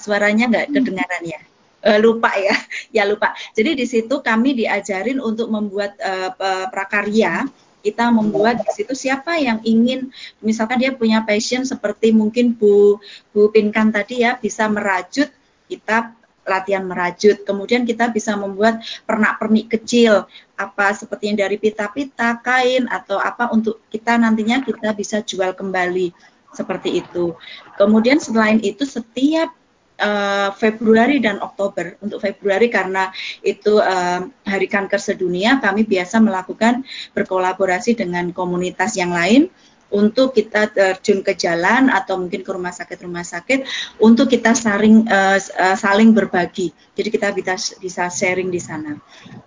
[0.00, 1.40] Suaranya nggak kedengaran ya
[1.84, 2.56] uh, lupa ya,
[2.96, 3.36] ya lupa.
[3.52, 6.32] Jadi di situ kami diajarin untuk membuat uh,
[6.72, 7.46] prakarya.
[7.84, 10.08] Kita membuat di situ siapa yang ingin,
[10.40, 12.96] misalkan dia punya passion seperti mungkin Bu
[13.28, 15.28] Bu Pinkan tadi ya bisa merajut,
[15.68, 17.42] kita latihan merajut.
[17.42, 23.82] Kemudian kita bisa membuat pernak-pernik kecil, apa seperti yang dari pita-pita, kain atau apa untuk
[23.90, 26.14] kita nantinya kita bisa jual kembali
[26.54, 27.34] seperti itu.
[27.74, 29.50] Kemudian selain itu setiap
[29.98, 31.98] uh, Februari dan Oktober.
[31.98, 33.10] Untuk Februari karena
[33.42, 39.50] itu uh, Hari Kanker Sedunia, kami biasa melakukan berkolaborasi dengan komunitas yang lain
[39.94, 43.62] untuk kita terjun ke jalan atau mungkin ke rumah sakit-rumah sakit
[44.02, 46.74] untuk kita saling uh, uh, saling berbagi.
[46.98, 48.98] Jadi kita bisa bisa sharing di sana.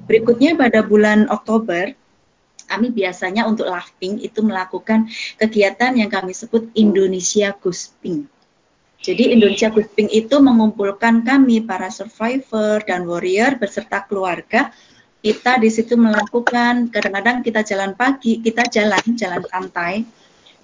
[0.08, 1.92] Berikutnya pada bulan Oktober
[2.68, 5.08] kami biasanya untuk laughing itu melakukan
[5.40, 8.28] kegiatan yang kami sebut Indonesia Gusping.
[9.00, 14.76] Jadi Indonesia Gusping itu mengumpulkan kami para survivor dan warrior beserta keluarga.
[15.24, 20.04] Kita di situ melakukan kadang-kadang kita jalan pagi, kita jalan jalan santai.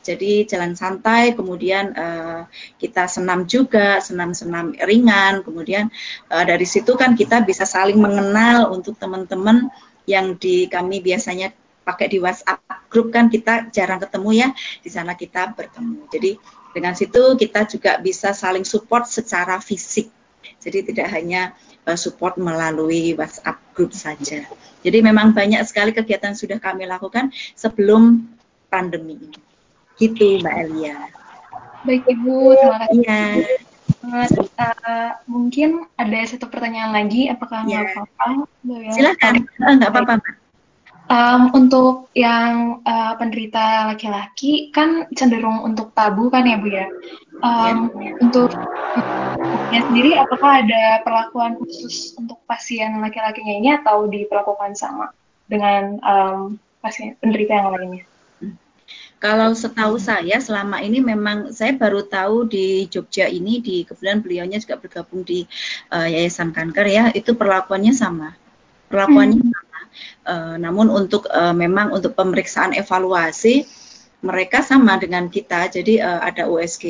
[0.04, 2.44] Jadi jalan santai, kemudian uh,
[2.76, 5.48] kita senam juga, senam-senam ringan.
[5.48, 5.88] Kemudian
[6.28, 9.72] uh, dari situ kan kita bisa saling mengenal untuk teman-teman
[10.04, 11.56] yang di kami biasanya
[11.88, 12.60] pakai di WhatsApp
[12.92, 14.48] grup kan kita jarang ketemu ya
[14.84, 16.04] di sana kita bertemu.
[16.12, 16.32] Jadi
[16.76, 20.12] dengan situ kita juga bisa saling support secara fisik.
[20.60, 21.56] Jadi tidak hanya
[21.88, 24.44] uh, support melalui WhatsApp grup saja.
[24.84, 28.28] Jadi memang banyak sekali kegiatan sudah kami lakukan sebelum
[28.68, 29.53] pandemi ini
[29.98, 30.98] gitu Mbak Elia
[31.84, 33.22] baik Ibu terima kasih ya.
[34.04, 37.92] Uh, mungkin ada satu pertanyaan lagi, apakah nggak ya.
[37.96, 38.28] apa-apa?
[38.92, 39.34] Silakan,
[39.80, 40.14] nggak apa-apa.
[41.08, 46.88] Um, untuk yang uh, penderita laki-laki kan cenderung untuk tabu kan ya Bu ya.
[47.44, 48.12] Um, ya.
[48.24, 48.52] Untuk
[49.72, 55.12] ya sendiri apakah ada perlakuan khusus untuk pasien laki-lakinya ini atau diperlakukan sama
[55.48, 56.40] dengan um,
[56.84, 58.04] pasien penderita yang lainnya?
[59.24, 64.60] Kalau setahu saya selama ini memang saya baru tahu di Jogja ini di kebetulan beliaunya
[64.60, 65.48] juga bergabung di
[65.96, 68.36] uh, Yayasan Kanker ya itu perlakuannya sama
[68.92, 69.48] perlakuannya hmm.
[69.48, 69.64] sama
[70.24, 73.62] Uh, namun untuk uh, memang untuk pemeriksaan evaluasi
[74.24, 75.68] mereka sama dengan kita.
[75.70, 76.84] Jadi uh, ada USG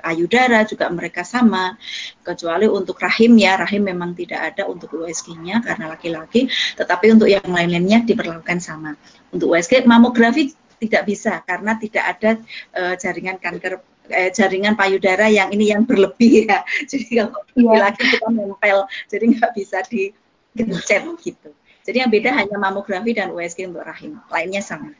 [0.00, 1.76] payudara juga mereka sama.
[2.24, 7.46] Kecuali untuk rahim ya, rahim memang tidak ada untuk USG-nya karena laki-laki, tetapi untuk yang
[7.46, 8.96] lain-lainnya diperlakukan sama.
[9.30, 12.30] Untuk USG mamografi tidak bisa karena tidak ada
[12.78, 16.64] uh, jaringan kanker eh, jaringan payudara yang ini yang berlebih ya.
[16.90, 17.90] Jadi kalau yeah.
[17.90, 18.78] laki kita nempel,
[19.10, 21.50] jadi nggak bisa digencet gitu.
[21.84, 24.20] Jadi yang beda hanya mamografi dan USG untuk rahim.
[24.28, 24.92] Lainnya sama.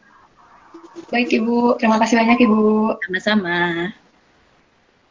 [1.13, 2.63] Baik Ibu, terima kasih banyak Ibu.
[3.05, 3.93] Sama-sama.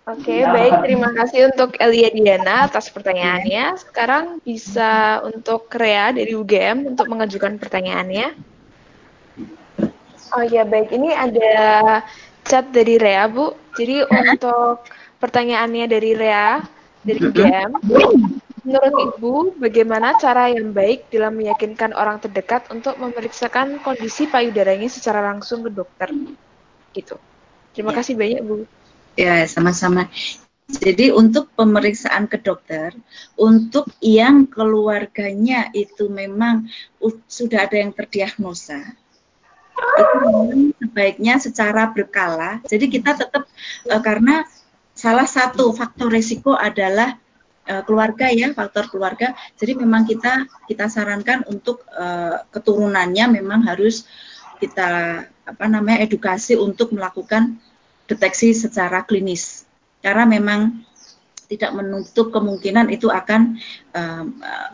[0.08, 0.88] Oke, okay, baik.
[0.88, 3.76] Terima kasih untuk Elia Diana atas pertanyaannya.
[3.76, 8.57] Sekarang bisa untuk Rea dari UGM untuk mengajukan pertanyaannya.
[10.36, 10.92] Oh iya, baik.
[10.92, 11.52] Ini ada
[12.44, 13.56] chat dari Rea, Bu.
[13.78, 14.84] Jadi untuk
[15.22, 16.60] pertanyaannya dari Rea
[17.06, 17.72] dari UGM,
[18.68, 25.24] Menurut Ibu, bagaimana cara yang baik dalam meyakinkan orang terdekat untuk memeriksakan kondisi payudaranya secara
[25.24, 26.12] langsung ke dokter?
[26.92, 27.16] Gitu.
[27.72, 28.04] Terima ya.
[28.04, 28.68] kasih banyak, Bu.
[29.16, 30.12] Ya, sama-sama.
[30.68, 32.92] Jadi untuk pemeriksaan ke dokter,
[33.40, 36.68] untuk yang keluarganya itu memang
[37.24, 38.84] sudah ada yang terdiagnosa,
[39.78, 42.62] itu sebaiknya secara berkala.
[42.66, 43.46] Jadi kita tetap
[43.90, 44.46] uh, karena
[44.98, 47.18] salah satu faktor resiko adalah
[47.70, 54.10] uh, keluarga ya faktor keluarga jadi memang kita kita sarankan untuk uh, keturunannya memang harus
[54.58, 57.62] kita apa namanya edukasi untuk melakukan
[58.10, 59.70] deteksi secara klinis
[60.02, 60.82] karena memang
[61.48, 63.62] tidak menutup kemungkinan itu akan
[63.94, 64.26] uh,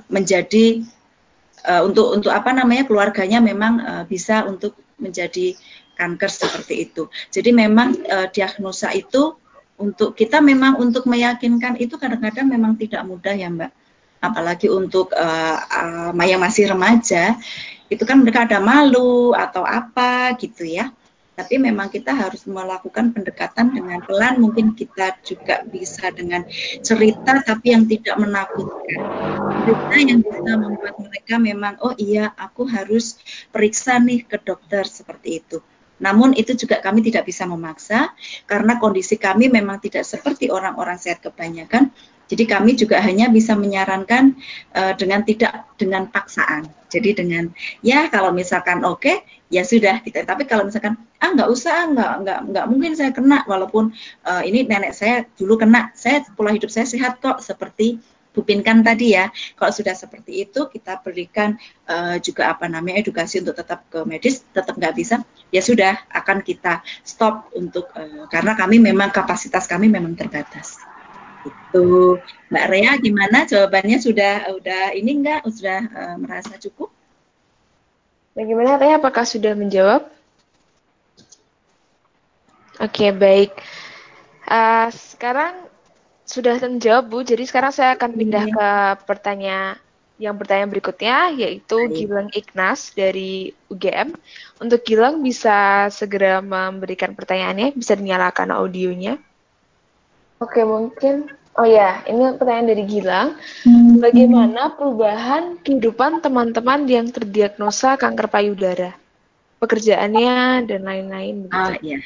[0.08, 0.82] menjadi
[1.68, 5.56] uh, untuk untuk apa namanya keluarganya memang uh, bisa untuk menjadi
[5.98, 7.08] kanker seperti itu.
[7.30, 9.36] Jadi memang uh, diagnosa itu
[9.78, 13.72] untuk kita memang untuk meyakinkan itu kadang-kadang memang tidak mudah ya Mbak.
[14.24, 17.36] Apalagi untuk uh, uh, yang masih remaja,
[17.92, 20.96] itu kan mereka ada malu atau apa gitu ya.
[21.34, 26.46] Tapi memang kita harus melakukan pendekatan dengan pelan, mungkin kita juga bisa dengan
[26.86, 29.02] cerita tapi yang tidak menakutkan.
[29.66, 33.18] Cerita yang bisa membuat mereka memang, oh iya aku harus
[33.50, 35.58] periksa nih ke dokter seperti itu
[36.04, 38.12] namun itu juga kami tidak bisa memaksa
[38.44, 41.96] karena kondisi kami memang tidak seperti orang-orang sehat kebanyakan.
[42.34, 44.34] Jadi kami juga hanya bisa menyarankan
[44.74, 46.66] uh, dengan tidak dengan paksaan.
[46.90, 47.54] Jadi dengan
[47.86, 49.22] ya kalau misalkan oke okay,
[49.54, 50.26] ya sudah kita.
[50.26, 53.94] Tapi kalau misalkan ah nggak usah nggak nggak nggak mungkin saya kena walaupun
[54.26, 55.94] uh, ini nenek saya dulu kena.
[55.94, 58.02] Saya pola hidup saya sehat kok seperti
[58.34, 61.54] Bupinkan tadi ya, kalau sudah seperti itu kita berikan
[61.86, 65.22] uh, juga apa namanya edukasi untuk tetap ke medis, tetap nggak bisa,
[65.54, 70.82] ya sudah akan kita stop untuk uh, karena kami memang kapasitas kami memang terbatas.
[71.44, 72.18] Itu
[72.52, 76.90] Mbak Rea gimana jawabannya sudah udah ini enggak sudah uh, merasa cukup?
[78.34, 80.10] Bagaimana Rea apakah sudah menjawab?
[82.82, 83.52] Oke okay, baik.
[84.50, 85.70] Uh, sekarang
[86.26, 87.22] sudah terjawab Bu.
[87.22, 88.70] Jadi sekarang saya akan pindah ke
[89.06, 89.78] pertanyaan
[90.22, 91.94] yang pertanyaan berikutnya yaitu Baik.
[91.94, 94.14] Gilang Ignas dari UGM.
[94.62, 99.20] Untuk Gilang bisa segera memberikan pertanyaannya, bisa dinyalakan audionya.
[100.44, 103.30] Oke, mungkin oh ya, ini pertanyaan dari Gilang.
[104.04, 108.92] Bagaimana perubahan kehidupan teman-teman yang terdiagnosa kanker payudara?
[109.64, 111.96] Pekerjaannya dan lain-lain Ah, begitu.
[111.96, 112.00] ya.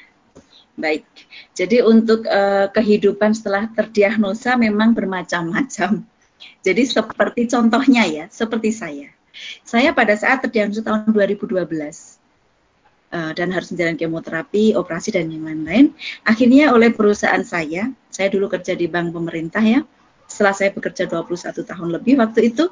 [0.78, 1.10] Baik.
[1.58, 6.06] Jadi untuk eh, kehidupan setelah terdiagnosa memang bermacam-macam.
[6.66, 9.10] Jadi seperti contohnya ya, seperti saya.
[9.66, 11.58] Saya pada saat terdiagnosa tahun 2012
[13.10, 15.98] eh, dan harus menjalani kemoterapi, operasi dan yang lain-lain.
[16.22, 19.86] Akhirnya oleh perusahaan saya, saya dulu kerja di bank pemerintah ya.
[20.26, 22.65] Setelah saya bekerja 21 tahun lebih waktu itu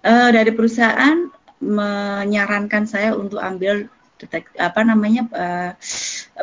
[0.00, 1.28] eh, dari perusahaan
[1.60, 5.70] menyarankan saya untuk ambil detek, apa namanya eh,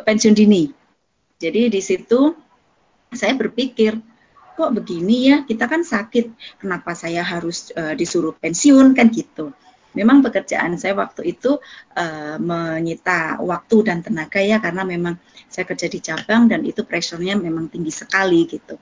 [0.06, 0.70] pensiun dini.
[1.42, 2.30] Jadi di situ
[3.10, 3.98] saya berpikir
[4.54, 9.56] kok begini ya kita kan sakit kenapa saya harus uh, disuruh pensiun kan gitu.
[9.90, 11.58] Memang pekerjaan saya waktu itu
[11.98, 15.18] uh, menyita waktu dan tenaga ya karena memang
[15.50, 18.78] saya kerja di cabang dan itu pressure-nya memang tinggi sekali gitu.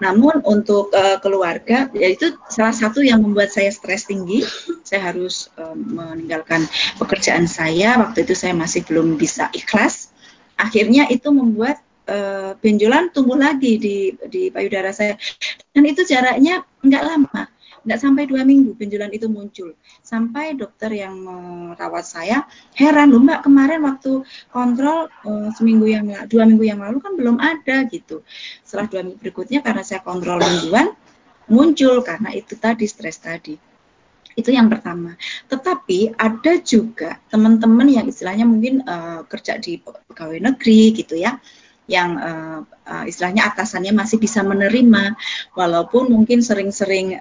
[0.00, 4.46] Namun untuk uh, keluarga ya itu salah satu yang membuat saya stres tinggi.
[4.86, 6.64] Saya harus uh, meninggalkan
[6.96, 10.10] pekerjaan saya waktu itu saya masih belum bisa ikhlas
[10.60, 15.16] akhirnya itu membuat uh, benjolan tumbuh lagi di di payudara saya
[15.72, 17.48] dan itu jaraknya nggak lama
[17.80, 19.72] nggak sampai dua minggu benjolan itu muncul.
[20.04, 22.44] Sampai dokter yang merawat saya
[22.76, 27.36] heran loh mbak kemarin waktu kontrol uh, seminggu yang dua minggu yang lalu kan belum
[27.40, 28.20] ada gitu.
[28.64, 30.92] Setelah dua minggu berikutnya karena saya kontrol mingguan
[31.50, 33.58] muncul karena itu tadi stres tadi.
[34.38, 35.18] Itu yang pertama.
[35.50, 41.36] Tetapi ada juga teman-teman yang istilahnya mungkin uh, kerja di pegawai negeri gitu ya,
[41.90, 42.62] yang uh,
[43.02, 45.18] istilahnya atasannya masih bisa menerima,
[45.58, 47.18] walaupun mungkin sering-sering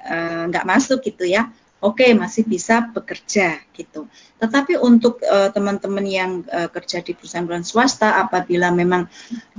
[0.54, 1.50] nggak uh, masuk gitu ya.
[1.80, 4.04] Oke, okay, masih bisa bekerja gitu.
[4.36, 9.08] Tetapi untuk teman-teman uh, yang uh, kerja di perusahaan-perusahaan swasta, apabila memang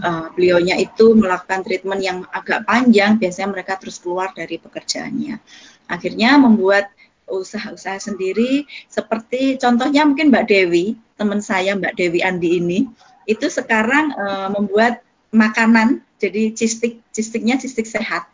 [0.04, 5.40] uh, beliaunya itu melakukan treatment yang agak panjang, biasanya mereka terus keluar dari pekerjaannya.
[5.88, 6.92] Akhirnya membuat
[7.24, 12.78] usaha-usaha sendiri seperti contohnya mungkin Mbak Dewi, teman saya Mbak Dewi Andi ini,
[13.24, 18.28] itu sekarang uh, membuat makanan jadi cistik cistiknya cistik sehat.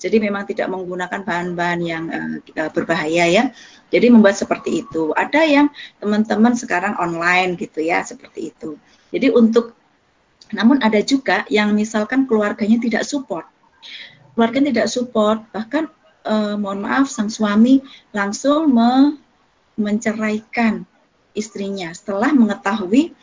[0.00, 3.44] Jadi memang tidak menggunakan bahan-bahan yang uh, berbahaya ya.
[3.92, 5.12] Jadi membuat seperti itu.
[5.12, 5.66] Ada yang
[6.00, 8.80] teman-teman sekarang online gitu ya, seperti itu.
[9.12, 9.76] Jadi untuk
[10.56, 13.44] namun ada juga yang misalkan keluarganya tidak support.
[14.32, 15.92] Keluarga tidak support, bahkan
[16.56, 17.80] mohon maaf sang suami
[18.12, 19.16] langsung me
[19.78, 20.82] menceraikan
[21.38, 23.14] istrinya setelah mengetahui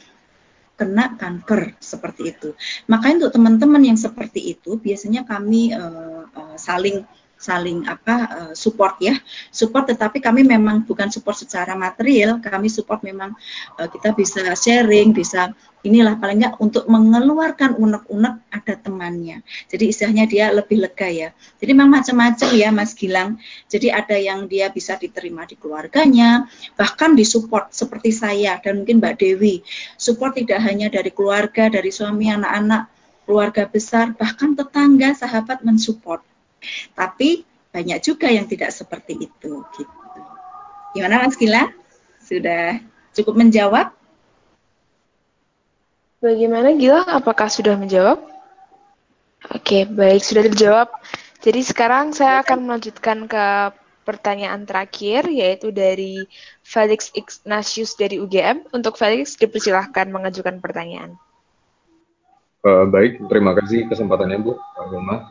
[0.75, 2.49] kena kanker seperti itu.
[2.91, 8.97] Makanya untuk teman-teman yang seperti itu biasanya kami uh, uh, saling saling apa uh, support
[9.03, 9.15] ya.
[9.51, 12.39] Support tetapi kami memang bukan support secara material.
[12.39, 13.35] Kami support memang
[13.77, 15.51] uh, kita bisa sharing bisa
[15.85, 19.45] inilah paling enggak untuk mengeluarkan unek-unek ada temannya.
[19.69, 21.29] Jadi istilahnya dia lebih lega ya.
[21.61, 23.37] Jadi memang macam-macam ya Mas Gilang.
[23.69, 29.15] Jadi ada yang dia bisa diterima di keluarganya bahkan disupport seperti saya dan mungkin Mbak
[29.21, 29.61] Dewi.
[30.01, 32.89] Support tidak hanya dari keluarga dari suami anak-anak
[33.25, 36.21] keluarga besar bahkan tetangga sahabat mensupport
[36.93, 37.43] tapi
[37.75, 39.63] banyak juga yang tidak seperti itu.
[39.75, 39.83] Gitu.
[40.95, 41.67] Gimana Mas Gila?
[42.23, 42.79] Sudah
[43.11, 43.91] cukup menjawab?
[46.23, 47.03] Bagaimana Gila?
[47.19, 48.23] Apakah sudah menjawab?
[49.51, 50.89] Oke, baik sudah terjawab.
[51.43, 53.45] Jadi sekarang saya akan melanjutkan ke
[54.07, 56.25] pertanyaan terakhir yaitu dari
[56.65, 58.71] Felix Ignatius dari UGM.
[58.73, 61.19] Untuk Felix dipersilahkan mengajukan pertanyaan.
[62.65, 65.21] Uh, baik, terima kasih kesempatannya Bu, Uh,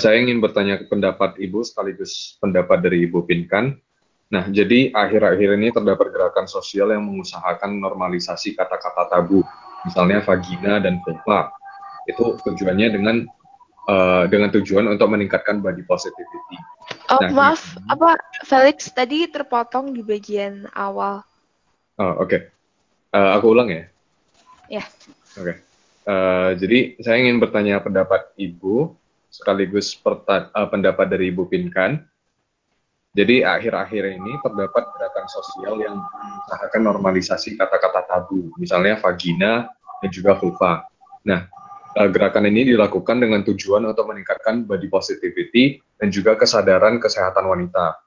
[0.00, 3.76] saya ingin bertanya ke pendapat Ibu sekaligus pendapat dari Ibu Pinkan.
[4.32, 9.44] Nah, jadi akhir-akhir ini terdapat gerakan sosial yang mengusahakan normalisasi kata-kata tabu,
[9.84, 11.52] misalnya vagina dan vulva.
[12.08, 13.28] Itu tujuannya dengan
[13.84, 16.56] uh, dengan tujuan untuk meningkatkan body positivity.
[17.12, 18.10] Oh, nah, maaf, ini, apa
[18.48, 21.20] Felix tadi terpotong di bagian awal.
[22.00, 22.32] Oh, oke.
[22.32, 22.40] Okay.
[23.12, 23.84] Uh, aku ulang ya?
[24.72, 24.80] Ya.
[24.80, 24.86] Yeah.
[25.36, 25.44] Oke.
[25.44, 25.56] Okay.
[26.04, 29.03] Uh, jadi saya ingin bertanya pendapat Ibu
[29.34, 31.98] sekaligus uh, pendapat dari Ibu Pinkan.
[33.14, 39.70] Jadi akhir-akhir ini terdapat gerakan sosial yang mengusahakan normalisasi kata-kata tabu, misalnya vagina
[40.02, 40.86] dan juga vulva.
[41.26, 41.46] Nah,
[41.98, 47.98] uh, gerakan ini dilakukan dengan tujuan untuk meningkatkan body positivity dan juga kesadaran kesehatan wanita.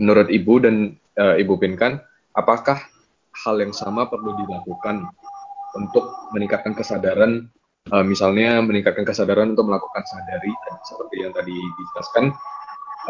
[0.00, 2.00] Menurut Ibu dan uh, Ibu Pinkan,
[2.36, 2.80] apakah
[3.44, 5.08] hal yang sama perlu dilakukan
[5.76, 7.48] untuk meningkatkan kesadaran
[7.92, 10.52] uh, misalnya meningkatkan kesadaran untuk melakukan sadari
[10.86, 12.24] seperti yang tadi dijelaskan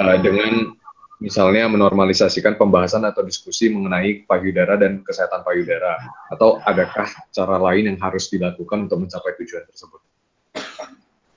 [0.02, 0.74] uh, dengan
[1.22, 5.94] misalnya menormalisasikan pembahasan atau diskusi mengenai payudara dan kesehatan payudara
[6.34, 10.00] atau adakah cara lain yang harus dilakukan untuk mencapai tujuan tersebut?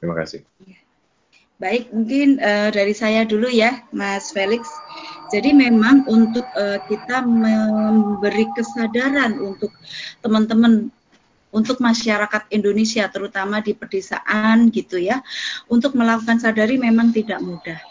[0.02, 0.42] Terima kasih.
[1.58, 4.70] Baik, mungkin uh, dari saya dulu ya, Mas Felix.
[5.34, 9.74] Jadi memang untuk uh, kita memberi kesadaran untuk
[10.22, 10.94] teman-teman
[11.58, 15.26] untuk masyarakat Indonesia terutama di pedesaan gitu ya
[15.66, 17.82] untuk melakukan sadari memang tidak mudah.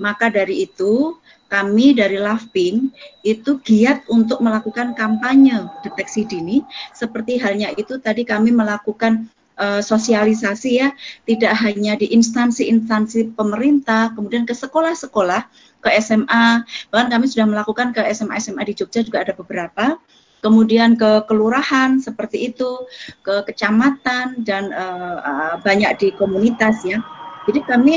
[0.00, 1.20] Maka dari itu,
[1.52, 2.88] kami dari LAVPIN
[3.20, 6.64] itu giat untuk melakukan kampanye deteksi dini.
[6.96, 9.28] Seperti halnya itu tadi kami melakukan
[9.60, 10.88] uh, sosialisasi ya,
[11.28, 15.44] tidak hanya di instansi-instansi pemerintah, kemudian ke sekolah-sekolah,
[15.84, 20.00] ke SMA, bahkan kami sudah melakukan ke SMA-SMA di Jogja juga ada beberapa,
[20.40, 22.84] kemudian ke kelurahan seperti itu,
[23.24, 27.00] ke kecamatan dan uh, banyak di komunitas ya.
[27.48, 27.94] Jadi kami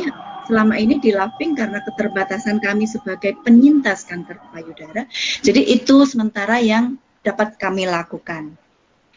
[0.48, 5.08] selama ini di Laping karena keterbatasan kami sebagai penyintas kanker payudara.
[5.44, 8.60] Jadi itu sementara yang dapat kami lakukan.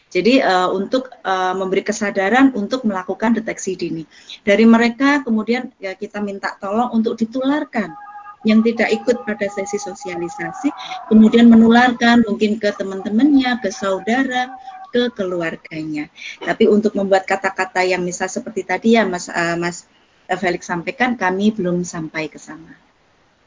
[0.07, 4.07] Jadi uh, untuk uh, memberi kesadaran untuk melakukan deteksi dini.
[4.39, 8.06] Dari mereka kemudian ya kita minta tolong untuk ditularkan
[8.47, 10.71] yang tidak ikut pada sesi sosialisasi,
[11.11, 14.55] kemudian menularkan mungkin ke teman-temannya, ke saudara,
[14.89, 16.07] ke keluarganya.
[16.39, 19.83] Tapi untuk membuat kata-kata yang misal seperti tadi ya Mas uh, Mas
[20.27, 22.75] Felix sampaikan kami belum sampai ke sana.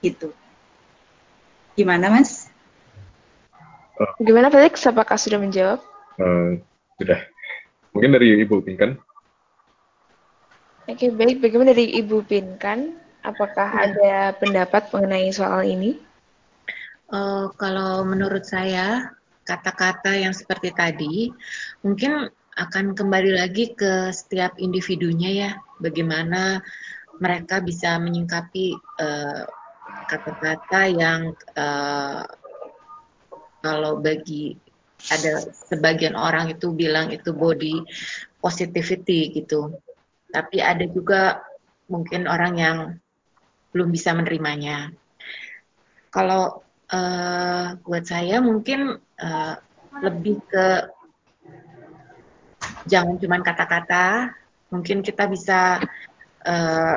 [0.05, 0.32] Gitu.
[1.76, 2.48] Gimana Mas?
[3.96, 4.80] Uh, Gimana Felix?
[4.84, 5.80] Apakah sudah menjawab?
[6.20, 6.61] Uh,
[7.01, 7.20] sudah.
[7.96, 8.96] Mungkin dari Ibu Pinkan.
[10.88, 11.44] Oke, baik.
[11.44, 13.10] Bagaimana dari Ibu Pinkan?
[13.21, 13.81] Apakah ya.
[13.93, 16.01] ada pendapat mengenai soal ini?
[17.11, 19.12] Uh, kalau menurut saya,
[19.45, 21.29] kata-kata yang seperti tadi,
[21.85, 25.51] mungkin akan kembali lagi ke setiap individunya ya,
[25.83, 26.62] bagaimana
[27.21, 29.43] mereka bisa menyingkapi eh,
[30.09, 31.21] kata-kata uh, yang
[31.57, 32.25] uh,
[33.61, 34.57] kalau bagi
[35.12, 37.85] ada sebagian orang itu bilang itu body
[38.41, 39.77] positivity gitu,
[40.33, 41.45] tapi ada juga
[41.91, 42.79] mungkin orang yang
[43.71, 44.91] belum bisa menerimanya.
[46.11, 49.55] Kalau uh, buat saya mungkin uh,
[50.03, 50.91] lebih ke
[52.91, 54.35] jangan cuma kata-kata,
[54.75, 55.79] mungkin kita bisa
[56.47, 56.97] uh,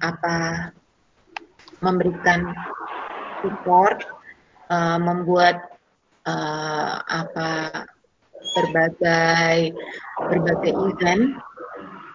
[0.00, 0.36] apa
[1.80, 2.54] memberikan
[3.42, 4.04] support,
[4.68, 5.74] uh, membuat
[6.28, 7.50] uh, apa
[8.54, 9.76] berbagai
[10.18, 11.38] berbagai event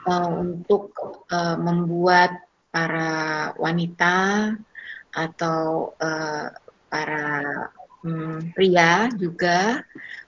[0.10, 0.94] uh, untuk
[1.34, 2.45] uh, membuat
[2.76, 4.52] para wanita
[5.16, 6.52] atau uh,
[6.92, 7.26] para
[8.04, 9.80] um, pria juga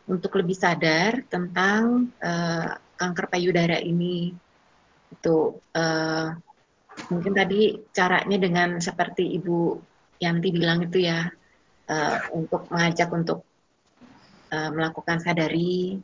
[0.07, 4.31] untuk lebih sadar tentang uh, kanker payudara ini.
[5.11, 6.27] Itu uh,
[7.11, 9.75] mungkin tadi caranya dengan seperti Ibu
[10.23, 11.27] Yanti bilang itu ya,
[11.91, 13.43] uh, untuk mengajak untuk
[14.55, 15.99] uh, melakukan sadari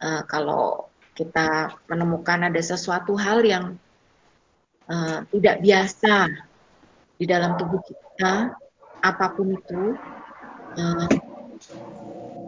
[0.00, 3.76] uh, kalau kita menemukan ada sesuatu hal yang
[4.88, 6.30] uh, tidak biasa
[7.18, 8.50] di dalam tubuh kita,
[9.02, 9.94] apa pun itu,
[10.78, 11.08] uh,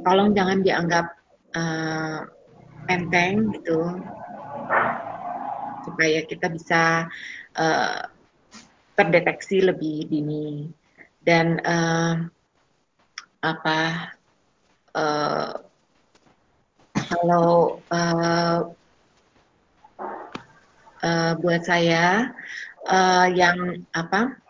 [0.03, 1.07] tolong jangan dianggap
[1.55, 2.27] uh,
[2.91, 3.99] enteng gitu
[5.85, 6.83] supaya kita bisa
[7.57, 8.01] uh,
[8.97, 10.69] terdeteksi lebih dini.
[11.25, 12.21] Dan uh,
[13.41, 13.81] apa
[14.93, 15.53] uh,
[16.93, 18.69] kalau uh,
[21.05, 22.33] uh, buat saya
[22.89, 24.41] uh, yang apa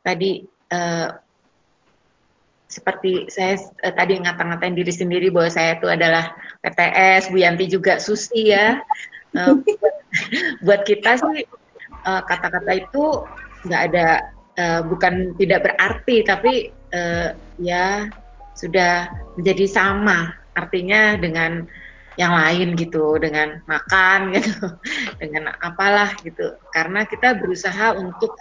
[0.00, 1.12] tadi uh,
[2.72, 6.32] seperti saya eh, tadi ngata-ngatain diri sendiri bahwa saya itu adalah
[6.64, 8.80] PTS, Bu Yanti juga Susi ya.
[9.36, 9.96] Uh, buat,
[10.64, 11.44] buat kita sih
[12.08, 13.04] uh, kata-kata itu
[13.68, 14.06] nggak ada
[14.56, 18.08] uh, bukan tidak berarti tapi uh, ya
[18.56, 21.64] sudah menjadi sama artinya dengan
[22.20, 24.68] yang lain gitu dengan makan gitu
[25.22, 26.56] dengan apalah gitu.
[26.72, 28.36] Karena kita berusaha untuk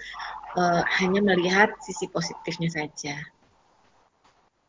[0.60, 3.16] uh, hanya melihat sisi positifnya saja